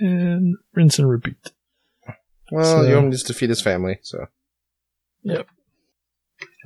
[0.00, 1.52] and rinse and repeat.
[2.50, 4.26] Well, So- Yom needs to feed his family, so.
[5.22, 5.46] Yep.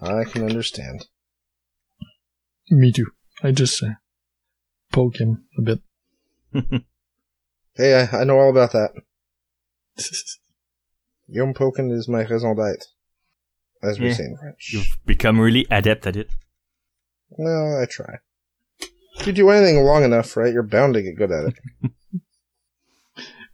[0.03, 1.07] I can understand.
[2.71, 3.07] Me too.
[3.43, 3.91] I just uh,
[4.93, 5.81] poke him a bit.
[7.77, 8.91] Hey, I, I know all about that.
[11.29, 12.87] Yom poking is my raison d'etre,
[13.85, 14.71] as we say in French.
[14.73, 16.29] You've become really adept at it.
[17.39, 18.17] No, I try.
[19.21, 21.91] If you do anything long enough, right, you're bound to get good at it.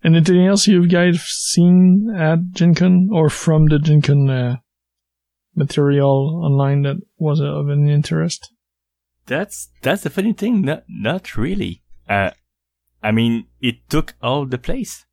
[0.04, 4.56] Anything else you guys seen at Gen Con or from the Gen Con uh,
[5.56, 8.52] material online that was of any interest?
[9.26, 10.60] That's that's the funny thing.
[10.60, 11.82] Not not really.
[12.06, 12.32] Uh,
[13.02, 15.06] I mean, it took all the place.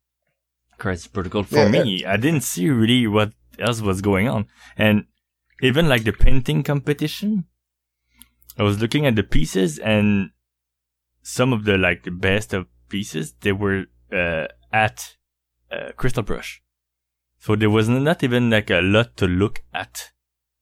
[0.76, 2.04] Crisis Protocol for Yeah, me.
[2.04, 4.46] I didn't see really what else was going on,
[4.76, 5.06] and
[5.62, 7.44] even like the painting competition.
[8.58, 10.31] I was looking at the pieces, and
[11.22, 15.16] some of the like the best of pieces they were uh, at
[15.70, 16.62] uh, Crystal Brush.
[17.38, 20.10] So there was not even like a lot to look at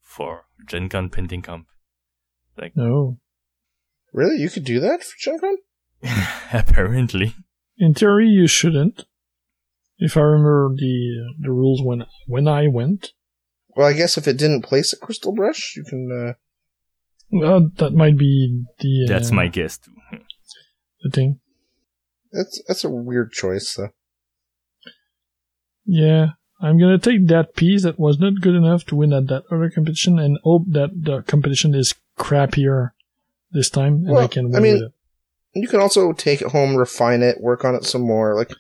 [0.01, 1.67] for Gen Con painting comp.
[2.57, 3.19] Like No.
[4.13, 4.37] Really?
[4.37, 5.39] You could do that for Gen
[6.53, 7.35] Apparently.
[7.79, 9.05] In theory, you shouldn't.
[9.99, 13.13] If I remember the the rules when when I went,
[13.77, 16.33] Well, I guess if it didn't place at Crystal Brush, you can, uh,
[17.31, 19.93] well, that might be the uh, That's my guess too.
[21.03, 21.41] The thing.
[22.33, 23.89] that's, that's a weird choice, though.
[25.85, 26.29] Yeah,
[26.61, 29.71] I'm gonna take that piece that was not good enough to win at that other
[29.71, 32.91] competition and hope that the competition is crappier
[33.51, 34.93] this time and I Well, can I win mean- with it.
[35.53, 38.37] You can also take it home, refine it, work on it some more.
[38.37, 38.53] Like,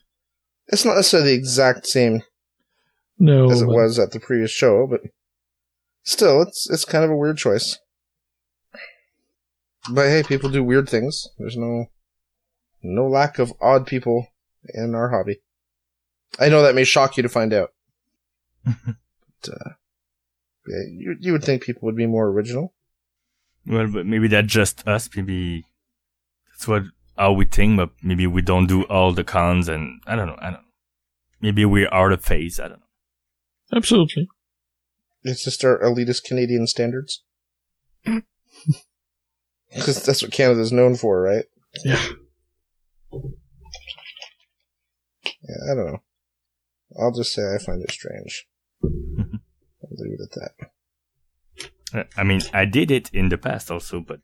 [0.66, 2.22] it's not necessarily the exact same
[3.16, 5.02] No, as it was at the previous show, but
[6.02, 7.78] still, it's it's kind of a weird choice.
[9.92, 11.28] But hey, people do weird things.
[11.38, 11.86] There's no
[12.82, 14.28] no lack of odd people
[14.74, 15.40] in our hobby.
[16.38, 17.72] I know that may shock you to find out.
[18.64, 19.70] but, uh,
[20.66, 22.74] yeah, you you would think people would be more original.
[23.66, 25.08] Well, but maybe that's just us.
[25.16, 25.64] Maybe
[26.48, 26.84] that's what
[27.16, 30.36] how we think, but maybe we don't do all the cons, and I don't know.
[30.38, 30.68] I don't know.
[31.40, 32.60] Maybe we're out of phase.
[32.60, 33.76] I don't know.
[33.76, 34.28] absolutely.
[35.22, 37.22] It's just our elitist Canadian standards.
[39.72, 41.44] Because that's what Canada's known for, right?
[41.84, 42.04] Yeah.
[43.12, 43.20] Yeah,
[45.70, 46.02] I don't know.
[47.00, 48.46] I'll just say I find it strange.
[48.82, 48.90] I'll
[49.90, 50.30] leave it at
[51.92, 52.08] that.
[52.16, 54.20] I mean, I did it in the past also, but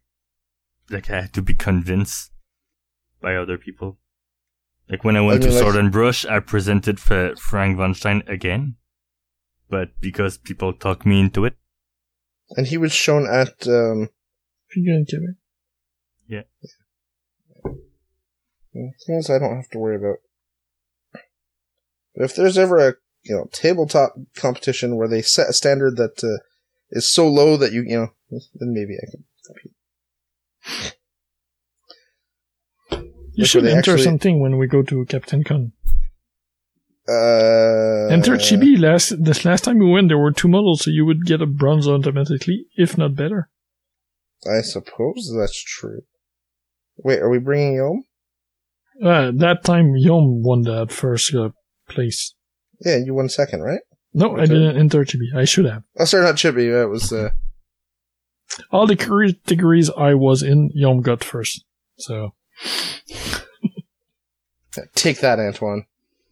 [0.91, 2.33] like I had to be convinced
[3.21, 3.99] by other people.
[4.89, 7.77] Like when I went I mean, to like- Sword and Brush, I presented for Frank
[7.79, 8.77] von Stein again,
[9.69, 11.57] but because people talked me into it.
[12.51, 14.11] And he was shown at, um,
[14.71, 15.35] Figure and Quebec.
[16.29, 16.43] yeah,
[19.07, 20.17] Things I don't have to worry about.
[22.15, 26.23] But if there's ever a you know tabletop competition where they set a standard that
[26.25, 26.39] uh,
[26.91, 28.09] is so low that you you know
[28.55, 29.73] then maybe I can compete.
[33.35, 35.73] You Like, should enter actually- something when we go to Captain Con.
[37.09, 38.77] Uh, Enter Chibi.
[38.81, 41.47] Last this last time we went, there were two models, so you would get a
[41.47, 43.49] bronze automatically, if not better.
[44.45, 46.01] I suppose that's true.
[46.97, 48.05] Wait, are we bringing Yom?
[49.03, 51.51] Uh, that time, Yom won that first uh,
[51.89, 52.35] place.
[52.81, 53.81] Yeah, you won second, right?
[54.15, 55.35] No, I didn't enter Chibi.
[55.35, 55.83] I should have.
[55.99, 56.73] Oh, sorry, not Chibi.
[56.73, 57.31] That was uh,
[58.71, 61.65] All the degrees I was in, Yom got first.
[61.99, 62.33] So
[64.95, 65.85] take that, Antoine.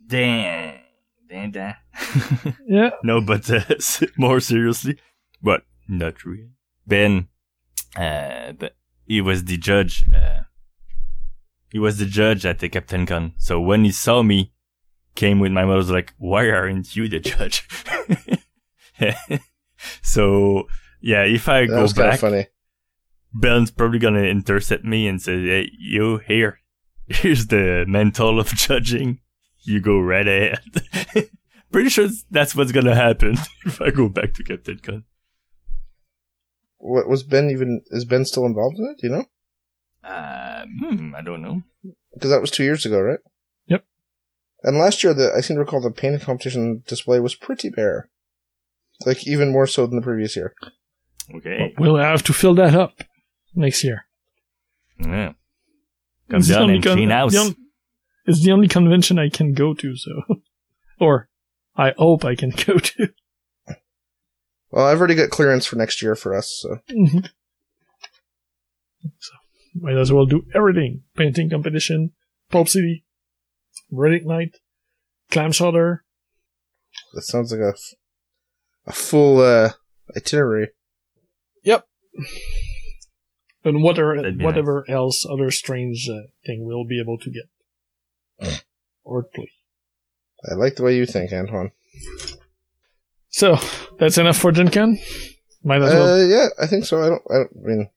[0.07, 0.81] Damn.
[1.29, 1.75] Damn, damn.
[2.67, 3.62] yeah, no, but uh,
[4.19, 4.99] more seriously,
[5.43, 6.51] but not really.
[6.87, 7.29] Ben,
[7.97, 10.05] uh, but he was the judge.
[11.75, 13.33] He was the judge at the Captain Con.
[13.37, 14.53] So when he saw me,
[15.16, 17.66] came with my mother's like, why aren't you the judge?
[20.03, 20.68] so
[21.01, 22.47] yeah, if I That go back, funny.
[23.33, 26.61] Ben's probably gonna intercept me and say, "Hey, you here?
[27.09, 29.18] Here's the mental of judging.
[29.64, 31.29] You go right ahead."
[31.72, 33.33] Pretty sure that's what's gonna happen
[33.66, 35.05] if I go back to Captain Con.
[36.79, 37.81] What was Ben even?
[37.91, 39.01] Is Ben still involved in it?
[39.01, 39.25] Do you know?
[40.05, 41.63] Uh, hmm, I don't know.
[42.13, 43.19] Because that was two years ago, right?
[43.67, 43.85] Yep.
[44.63, 48.09] And last year, the I seem to recall the painting competition display was pretty bare.
[49.07, 50.55] Like even more so than the previous year.
[51.35, 51.75] Okay.
[51.79, 53.03] we'll have to fill that up
[53.55, 54.07] next year.
[54.99, 55.33] Yeah.
[56.31, 57.33] Come It's the down only and con- clean house.
[57.33, 57.57] the on-
[58.27, 60.11] It's the only convention I can go to, so.
[61.01, 61.29] or,
[61.77, 63.09] I hope I can go to.
[64.71, 66.51] Well, I've already got clearance for next year for us.
[66.63, 67.29] So Mhm.
[69.19, 69.33] so,
[69.75, 71.03] might as well do everything.
[71.16, 72.12] Painting competition,
[72.51, 73.05] Pulp City,
[73.93, 74.57] Reddit Night,
[75.31, 76.05] Clam Chowder.
[77.14, 77.95] that sounds like a f-
[78.87, 79.70] a full uh,
[80.16, 80.68] itinerary.
[81.64, 81.87] Yep.
[83.64, 88.62] And whatever, That'd be whatever else other strange uh, thing we'll be able to get.
[89.05, 89.51] or play.
[90.51, 91.70] I like the way you think, Antoine.
[93.31, 93.57] So,
[93.99, 94.99] that's enough for Gen Con?
[95.64, 96.14] Might as well.
[96.20, 97.03] Uh, yeah, I think so.
[97.03, 97.22] I don't.
[97.31, 97.89] I, don't, I mean,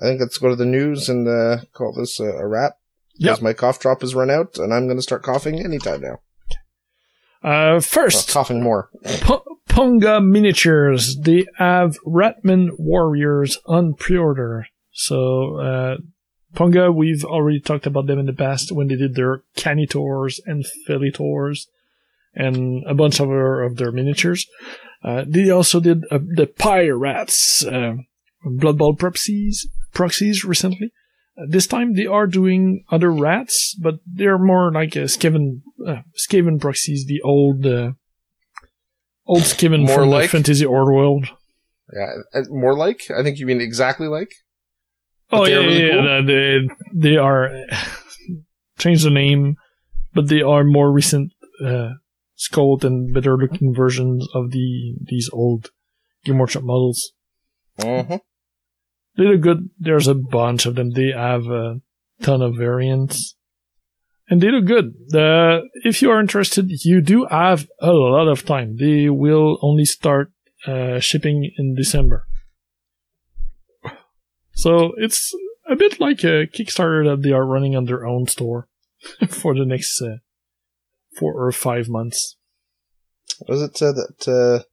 [0.00, 2.74] I think let's go to the news and uh, call this uh, a wrap.
[3.16, 3.32] Yep.
[3.32, 6.20] Because my cough drop has run out, and I'm going to start coughing anytime now.
[7.42, 8.88] Uh, Well, first, coughing more.
[9.04, 9.38] P-
[9.68, 11.16] Punga Miniatures.
[11.22, 14.66] They have Ratman Warriors on pre-order.
[14.92, 15.96] So, uh,
[16.54, 20.66] Punga, we've already talked about them in the past when they did their Canitors and
[20.86, 21.68] Felitors
[22.34, 24.46] and a bunch of other of their miniatures.
[25.02, 27.94] Uh, they also did uh, the Pirates, uh,
[28.44, 30.92] Blood Bowl proxies, proxies recently.
[31.38, 36.02] Uh, this time they are doing other rats, but they're more like a Skaven, uh,
[36.18, 37.92] Skaven proxies, the old, uh,
[39.26, 40.22] old Skaven More from like?
[40.24, 41.28] the fantasy art world.
[41.92, 43.02] Yeah, uh, more like.
[43.16, 44.30] I think you mean exactly like.
[45.30, 46.04] But Oh yeah, really yeah, cool?
[46.04, 46.20] yeah.
[46.26, 46.68] They
[47.10, 47.50] they are
[48.78, 49.56] change the name,
[50.12, 51.32] but they are more recent
[51.64, 51.90] uh,
[52.38, 55.70] sculpt and better looking versions of the these old
[56.24, 57.12] Game Workshop models.
[57.80, 58.16] Mm-hmm.
[59.16, 59.70] They look good.
[59.78, 60.90] There's a bunch of them.
[60.90, 61.80] They have a
[62.22, 63.36] ton of variants,
[64.28, 64.94] and they look good.
[65.14, 68.76] Uh, if you are interested, you do have a lot of time.
[68.76, 70.32] They will only start
[70.66, 72.26] uh, shipping in December.
[74.52, 75.34] So it's
[75.70, 78.68] a bit like a Kickstarter that they are running on their own store
[79.28, 80.18] for the next uh,
[81.18, 82.36] four or five months.
[83.48, 84.64] Was it uh, that?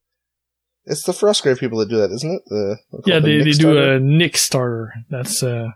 [0.90, 2.42] It's the Frostgrave people that do that, isn't it?
[2.48, 4.90] The Yeah, the they, they do a Nickstarter.
[5.10, 5.72] That's uh,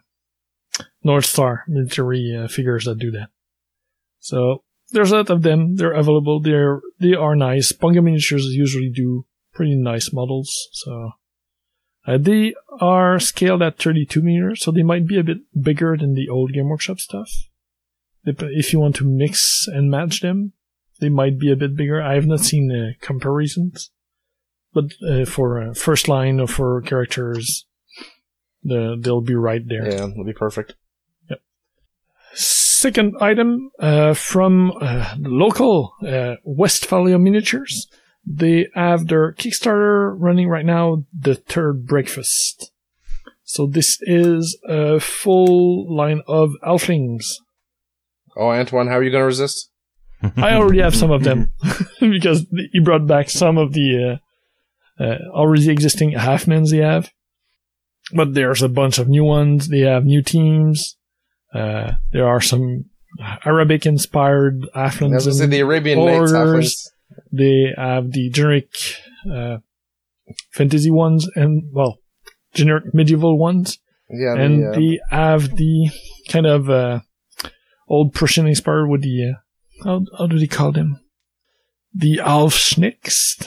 [1.04, 3.28] North Star military uh, figures that do that.
[4.20, 5.76] So there's a lot of them.
[5.76, 6.40] They're available.
[6.40, 7.74] They're they are nice.
[7.74, 10.70] Punga miniatures usually do pretty nice models.
[10.72, 11.12] So
[12.08, 16.14] uh, they are scaled at 32 meters, so they might be a bit bigger than
[16.14, 17.30] the old Game Workshop stuff.
[18.24, 20.54] If, if you want to mix and match them,
[21.00, 22.02] they might be a bit bigger.
[22.02, 23.92] I have not seen uh, comparisons
[24.74, 27.66] but uh, for uh, first line or for characters,
[28.64, 29.90] the, they'll be right there.
[29.90, 30.76] Yeah, that'll be perfect.
[31.30, 31.42] Yep.
[32.34, 37.88] Second item uh, from uh, local uh, Westphalia Miniatures.
[38.26, 42.72] They have their Kickstarter running right now, the third breakfast.
[43.44, 47.26] So this is a full line of Elflings.
[48.38, 49.72] Oh, Antoine, how are you going to resist?
[50.38, 51.52] I already have some of them
[52.00, 54.20] because he brought back some of the
[55.00, 57.12] uh, already existing halfmans they have.
[58.14, 59.70] But there's a bunch of new ones.
[59.70, 60.98] They have new teams.
[61.54, 62.86] Uh, there are some
[63.46, 65.42] Arabic inspired halflings.
[65.42, 66.34] and the Arabian Nights.
[66.34, 66.92] Orders.
[67.32, 68.70] They have the generic
[69.32, 69.58] uh,
[70.54, 72.00] fantasy ones and well,
[72.54, 75.90] generic medieval ones, Yeah, and the, uh, they have the
[76.30, 77.00] kind of uh,
[77.88, 81.00] old Prussian inspired with the uh, how how do they call them?
[81.94, 83.46] The Alfschnicks,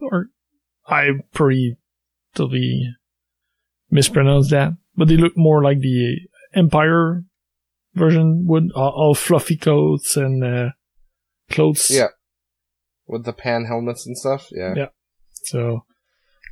[0.00, 0.26] or
[0.90, 1.76] I pretty
[2.34, 2.94] totally
[3.90, 6.18] mispronounced that, but they look more like the
[6.54, 7.24] Empire
[7.94, 10.70] version would all, all fluffy coats and uh,
[11.48, 11.88] clothes.
[11.90, 12.08] yeah,
[13.06, 14.48] with the pan helmets and stuff.
[14.50, 14.74] Yeah.
[14.76, 14.88] Yeah.
[15.44, 15.84] So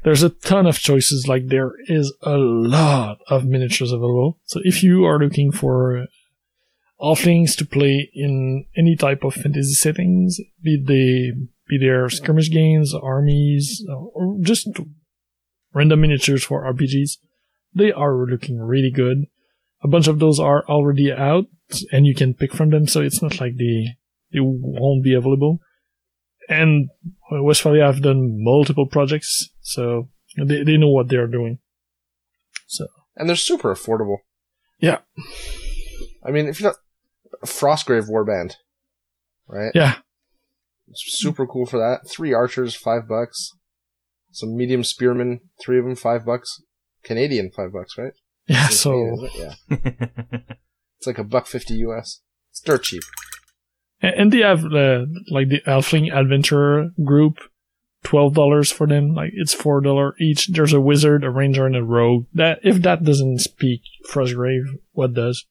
[0.04, 1.26] there's a ton of choices.
[1.28, 4.38] Like there is a lot of miniatures available.
[4.44, 6.06] So if you are looking for
[6.98, 11.32] all things to play in any type of fantasy settings, be they
[11.68, 13.84] be there skirmish games, armies,
[14.14, 14.68] or just
[15.74, 17.18] random miniatures for RPGs,
[17.74, 19.26] they are looking really good.
[19.82, 21.46] A bunch of those are already out,
[21.92, 22.86] and you can pick from them.
[22.86, 23.96] So it's not like they
[24.32, 25.60] they won't be available.
[26.48, 26.88] And
[27.30, 31.58] uh, Westphalia have done multiple projects, so they, they know what they're doing.
[32.66, 32.86] So
[33.16, 34.18] And they're super affordable.
[34.80, 34.98] Yeah.
[36.24, 36.78] I mean, if you're not
[37.46, 38.54] Frostgrave Warband,
[39.46, 39.72] right?
[39.74, 39.96] yeah,
[40.90, 42.08] It's super cool for that.
[42.10, 43.52] Three archers, five bucks.
[44.32, 46.62] Some medium spearmen, three of them, five bucks.
[47.02, 48.12] Canadian, five bucks, right?
[48.46, 48.66] yeah.
[48.66, 49.32] It's So Canadian, it?
[49.70, 50.38] yeah,
[50.98, 52.20] it's like a buck fifty US.
[52.50, 53.02] It's dirt cheap.
[54.02, 57.38] and and they have uh, like the Elfling Adventure group,
[58.04, 59.14] twelve dollars for them.
[59.14, 60.48] Like it's four dollar each.
[60.48, 62.26] There's a wizard, a ranger, and a rogue.
[62.34, 65.46] That if that doesn't speak Frostgrave, what does?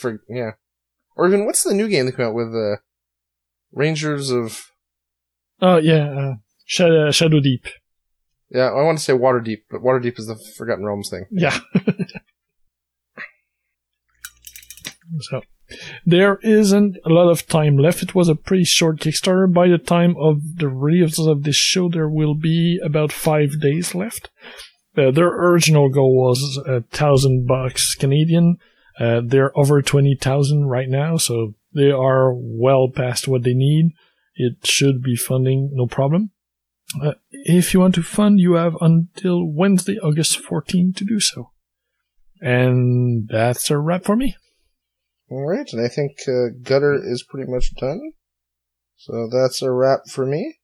[0.00, 0.52] For yeah,
[1.16, 2.76] or even what's the new game that came out with uh,
[3.72, 4.70] Rangers of?
[5.60, 6.34] Oh yeah, uh,
[6.66, 7.66] Shadow, Shadow Deep.
[8.50, 11.26] Yeah, I want to say Waterdeep, but Waterdeep is the Forgotten Realms thing.
[11.30, 11.58] Yeah.
[15.20, 15.42] so
[16.06, 18.02] there isn't a lot of time left.
[18.02, 19.52] It was a pretty short Kickstarter.
[19.52, 23.94] By the time of the release of this show, there will be about five days
[23.94, 24.30] left.
[24.96, 28.56] Uh, their original goal was a thousand bucks Canadian.
[28.98, 33.92] Uh, they're over twenty thousand right now, so they are well past what they need.
[34.34, 36.30] It should be funding, no problem.
[37.02, 41.50] Uh, if you want to fund, you have until Wednesday, August 14 to do so.
[42.40, 44.36] And that's a wrap for me.
[45.30, 48.00] All right, and I think uh, Gutter is pretty much done.
[48.96, 50.58] So that's a wrap for me.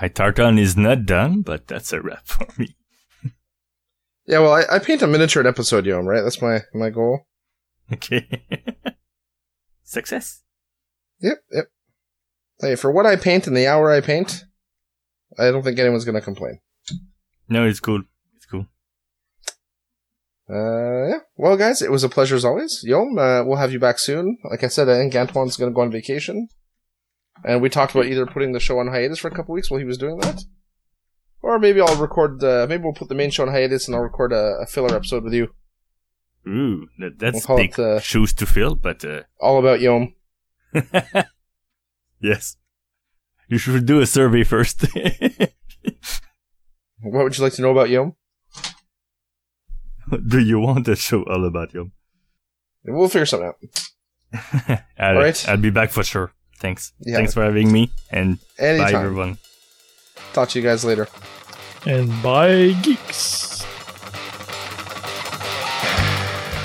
[0.00, 2.76] My tartan is not done, but that's a wrap for me.
[4.26, 6.22] Yeah, well, I, I paint a miniature at episode, Yom, right?
[6.22, 7.20] That's my my goal.
[7.92, 8.26] Okay.
[9.92, 10.42] Success.
[11.20, 11.66] Yep, yep.
[12.60, 14.44] Hey, for what I paint and the hour I paint,
[15.38, 16.60] I don't think anyone's going to complain.
[17.46, 18.02] No, it's cool.
[18.34, 18.66] It's cool.
[20.48, 21.18] Uh, yeah.
[21.36, 22.82] Well, guys, it was a pleasure as always.
[22.84, 24.38] Yom, uh, we'll have you back soon.
[24.50, 26.48] Like I said, I think Antoine's going to go on vacation.
[27.44, 29.78] And we talked about either putting the show on hiatus for a couple weeks while
[29.78, 30.42] he was doing that.
[31.42, 34.02] Or maybe I'll record, uh, maybe we'll put the main show on hiatus and I'll
[34.02, 35.54] record a, a filler episode with you.
[36.46, 39.80] Ooh, that, that's We'll call big it, uh, shoes to fill, but uh, All about
[39.80, 40.14] Yom.
[42.20, 42.56] yes.
[43.48, 44.84] You should do a survey first.
[47.02, 48.14] What would you like to know about Yom?
[50.26, 51.92] do you want a show all about Yom?
[52.84, 54.80] We'll figure something out.
[54.98, 55.48] I'll, All right.
[55.48, 56.32] I'll be back for sure.
[56.58, 56.92] Thanks.
[57.00, 57.16] Yeah.
[57.16, 59.38] Thanks for having me, and bye everyone.
[60.32, 61.08] Talk to you guys later.
[61.86, 63.66] And bye, geeks.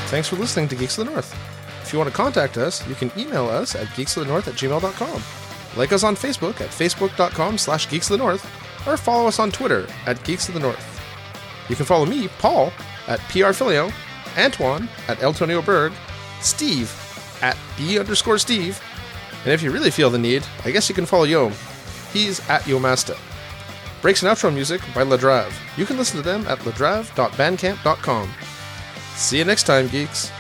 [0.08, 1.36] Thanks for listening to Geeks of the North.
[1.82, 5.22] If you want to contact us, you can email us at geeksofthenorth at gmail.com.
[5.78, 8.46] Like us on Facebook at facebook.com slash geeks of the north,
[8.88, 10.94] or follow us on Twitter at geeks of the north.
[11.70, 12.72] You can follow me, Paul,
[13.08, 13.92] at prfilio,
[14.38, 15.94] Antoine at Eltonio Berg,
[16.42, 16.92] Steve
[17.42, 18.82] at B underscore Steve,
[19.44, 21.54] and if you really feel the need, I guess you can follow Yom.
[22.12, 23.18] He's at Yomasta.
[24.02, 25.54] Breaks and outro music by Ladrave.
[25.78, 28.30] You can listen to them at ladrave.bandcamp.com.
[29.18, 30.32] See you next time, geeks.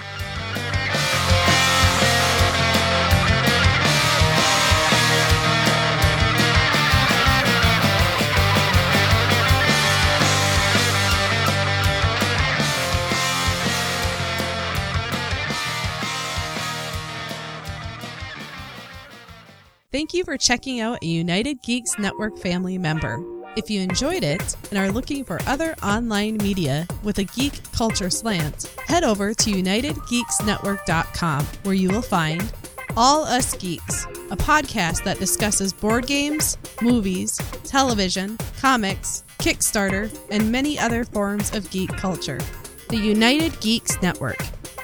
[19.91, 23.36] Thank you for checking out a United Geeks Network family member.
[23.57, 28.11] If you enjoyed it and are looking for other online media with a geek culture
[28.11, 32.53] slant, head over to UnitedGeeksNetwork.com where you will find
[32.95, 40.77] All Us Geeks, a podcast that discusses board games, movies, television, comics, Kickstarter, and many
[40.77, 42.39] other forms of geek culture.
[42.89, 44.37] The United Geeks Network.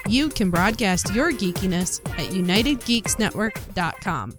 [0.08, 4.38] you can broadcast your geekiness at unitedgeeksnetwork.com.